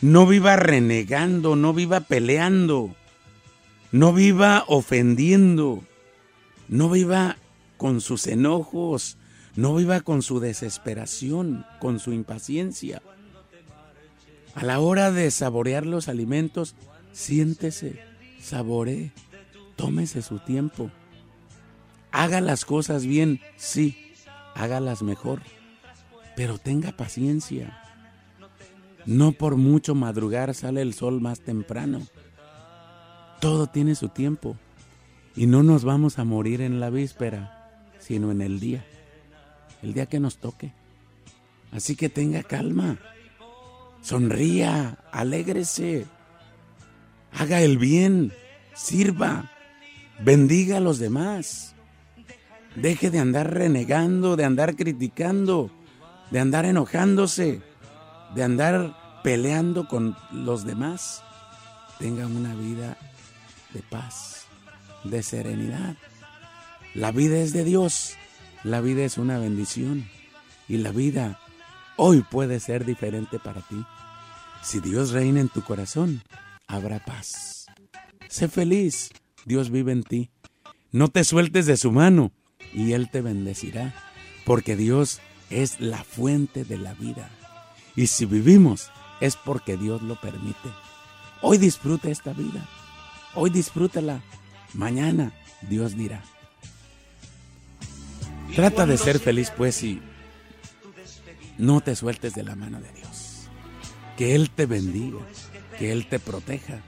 no 0.00 0.26
viva 0.26 0.56
renegando, 0.56 1.56
no 1.56 1.74
viva 1.74 2.00
peleando, 2.00 2.94
no 3.92 4.12
viva 4.12 4.64
ofendiendo, 4.68 5.82
no 6.68 6.90
viva 6.90 7.36
con 7.76 8.00
sus 8.00 8.26
enojos, 8.26 9.16
no 9.56 9.74
viva 9.74 10.00
con 10.00 10.22
su 10.22 10.38
desesperación, 10.38 11.66
con 11.80 11.98
su 11.98 12.12
impaciencia. 12.12 13.02
A 14.54 14.64
la 14.64 14.80
hora 14.80 15.10
de 15.10 15.30
saborear 15.30 15.86
los 15.86 16.08
alimentos, 16.08 16.74
siéntese, 17.12 18.00
saboree, 18.40 19.12
tómese 19.76 20.22
su 20.22 20.38
tiempo. 20.38 20.90
Haga 22.12 22.40
las 22.40 22.64
cosas 22.64 23.06
bien, 23.06 23.40
sí, 23.56 24.12
hágalas 24.54 25.02
mejor, 25.02 25.42
pero 26.36 26.58
tenga 26.58 26.92
paciencia. 26.92 27.76
No 29.06 29.32
por 29.32 29.56
mucho 29.56 29.94
madrugar 29.94 30.54
sale 30.54 30.82
el 30.82 30.94
sol 30.94 31.20
más 31.20 31.40
temprano. 31.40 32.06
Todo 33.40 33.66
tiene 33.68 33.94
su 33.94 34.10
tiempo 34.10 34.56
y 35.34 35.46
no 35.46 35.62
nos 35.62 35.84
vamos 35.84 36.18
a 36.18 36.24
morir 36.24 36.60
en 36.60 36.78
la 36.78 36.90
víspera, 36.90 37.70
sino 37.98 38.30
en 38.30 38.42
el 38.42 38.60
día, 38.60 38.84
el 39.82 39.94
día 39.94 40.06
que 40.06 40.20
nos 40.20 40.36
toque. 40.36 40.72
Así 41.72 41.96
que 41.96 42.10
tenga 42.10 42.42
calma, 42.42 42.98
sonría, 44.02 44.98
alégrese, 45.10 46.06
haga 47.32 47.62
el 47.62 47.78
bien, 47.78 48.32
sirva, 48.74 49.50
bendiga 50.22 50.76
a 50.76 50.80
los 50.80 50.98
demás. 50.98 51.74
Deje 52.76 53.10
de 53.10 53.20
andar 53.20 53.54
renegando, 53.54 54.36
de 54.36 54.44
andar 54.44 54.76
criticando, 54.76 55.70
de 56.30 56.40
andar 56.40 56.66
enojándose, 56.66 57.62
de 58.34 58.42
andar 58.42 59.22
peleando 59.24 59.88
con 59.88 60.14
los 60.30 60.64
demás. 60.66 61.22
Tenga 61.98 62.26
una 62.26 62.54
vida 62.54 62.96
de 63.72 63.82
paz, 63.82 64.46
de 65.04 65.22
serenidad. 65.22 65.96
La 66.94 67.12
vida 67.12 67.38
es 67.38 67.52
de 67.52 67.64
Dios, 67.64 68.14
la 68.64 68.80
vida 68.80 69.04
es 69.04 69.18
una 69.18 69.38
bendición 69.38 70.08
y 70.68 70.78
la 70.78 70.90
vida 70.92 71.40
hoy 71.96 72.22
puede 72.22 72.60
ser 72.60 72.84
diferente 72.84 73.38
para 73.38 73.60
ti. 73.62 73.84
Si 74.62 74.80
Dios 74.80 75.12
reina 75.12 75.40
en 75.40 75.48
tu 75.48 75.62
corazón, 75.62 76.22
habrá 76.66 77.04
paz. 77.04 77.66
Sé 78.28 78.48
feliz, 78.48 79.10
Dios 79.44 79.70
vive 79.70 79.92
en 79.92 80.02
ti. 80.02 80.30
No 80.92 81.08
te 81.08 81.24
sueltes 81.24 81.66
de 81.66 81.76
su 81.76 81.92
mano 81.92 82.32
y 82.72 82.92
Él 82.92 83.10
te 83.10 83.20
bendecirá, 83.20 83.94
porque 84.44 84.76
Dios 84.76 85.20
es 85.50 85.80
la 85.80 86.04
fuente 86.04 86.64
de 86.64 86.78
la 86.78 86.94
vida. 86.94 87.30
Y 87.96 88.06
si 88.06 88.26
vivimos 88.26 88.90
es 89.20 89.36
porque 89.36 89.76
Dios 89.76 90.02
lo 90.02 90.20
permite. 90.20 90.68
Hoy 91.42 91.58
disfruta 91.58 92.10
esta 92.10 92.32
vida. 92.32 92.68
Hoy 93.34 93.50
disfrútala. 93.50 94.20
Mañana 94.74 95.32
Dios 95.62 95.96
dirá. 95.96 96.22
Trata 98.54 98.86
de 98.86 98.98
ser 98.98 99.18
feliz 99.20 99.52
pues 99.56 99.82
y 99.82 100.00
no 101.58 101.80
te 101.80 101.94
sueltes 101.94 102.34
de 102.34 102.42
la 102.42 102.56
mano 102.56 102.80
de 102.80 102.92
Dios. 102.92 103.48
Que 104.16 104.34
Él 104.34 104.50
te 104.50 104.66
bendiga, 104.66 105.20
que 105.78 105.92
Él 105.92 106.08
te 106.08 106.18
proteja, 106.18 106.80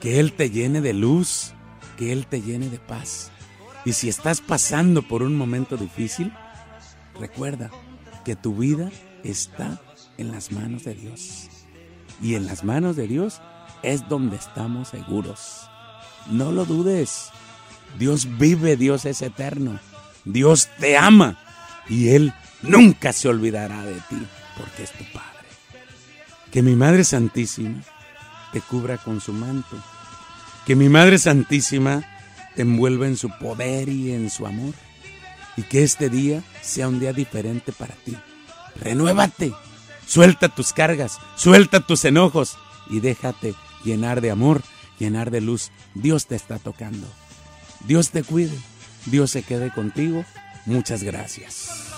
que 0.00 0.20
Él 0.20 0.34
te 0.34 0.50
llene 0.50 0.80
de 0.80 0.92
luz, 0.92 1.52
que 1.96 2.12
Él 2.12 2.26
te 2.26 2.42
llene 2.42 2.68
de 2.68 2.78
paz. 2.78 3.30
Y 3.84 3.94
si 3.94 4.08
estás 4.08 4.40
pasando 4.40 5.02
por 5.02 5.22
un 5.22 5.36
momento 5.36 5.76
difícil, 5.76 6.32
recuerda 7.18 7.70
que 8.24 8.36
tu 8.36 8.54
vida 8.54 8.90
está 9.24 9.80
en 10.18 10.30
las 10.30 10.52
manos 10.52 10.84
de 10.84 10.94
Dios. 10.94 11.48
Y 12.22 12.34
en 12.34 12.44
las 12.44 12.64
manos 12.64 12.96
de 12.96 13.08
Dios 13.08 13.40
es 13.82 14.08
donde 14.08 14.36
estamos 14.36 14.88
seguros. 14.88 15.68
No 16.26 16.52
lo 16.52 16.64
dudes. 16.64 17.30
Dios 17.98 18.38
vive, 18.38 18.76
Dios 18.76 19.04
es 19.04 19.22
eterno. 19.22 19.78
Dios 20.24 20.68
te 20.78 20.96
ama 20.96 21.38
y 21.88 22.10
Él 22.10 22.32
nunca 22.62 23.12
se 23.12 23.28
olvidará 23.28 23.84
de 23.84 23.94
ti 24.08 24.26
porque 24.56 24.84
es 24.84 24.92
tu 24.92 25.04
Padre. 25.12 25.28
Que 26.52 26.62
mi 26.62 26.74
Madre 26.74 27.04
Santísima 27.04 27.82
te 28.52 28.60
cubra 28.60 28.98
con 28.98 29.20
su 29.20 29.32
manto. 29.32 29.76
Que 30.66 30.76
mi 30.76 30.88
Madre 30.88 31.18
Santísima 31.18 32.04
te 32.54 32.62
envuelva 32.62 33.06
en 33.06 33.16
su 33.16 33.30
poder 33.30 33.88
y 33.88 34.12
en 34.12 34.30
su 34.30 34.46
amor. 34.46 34.74
Y 35.56 35.62
que 35.62 35.82
este 35.82 36.08
día 36.08 36.42
sea 36.60 36.88
un 36.88 37.00
día 37.00 37.12
diferente 37.12 37.72
para 37.72 37.94
ti. 37.94 38.16
Renuévate. 38.76 39.52
Suelta 40.06 40.48
tus 40.48 40.72
cargas, 40.72 41.20
suelta 41.36 41.78
tus 41.78 42.04
enojos 42.04 42.58
y 42.88 42.98
déjate 42.98 43.54
llenar 43.84 44.20
de 44.20 44.30
amor, 44.30 44.62
llenar 44.98 45.30
de 45.30 45.40
luz. 45.40 45.70
Dios 45.94 46.26
te 46.26 46.36
está 46.36 46.58
tocando. 46.58 47.06
Dios 47.86 48.10
te 48.10 48.22
cuide. 48.22 48.56
Dios 49.06 49.30
se 49.30 49.42
quede 49.42 49.70
contigo. 49.70 50.24
Muchas 50.66 51.02
gracias. 51.02 51.90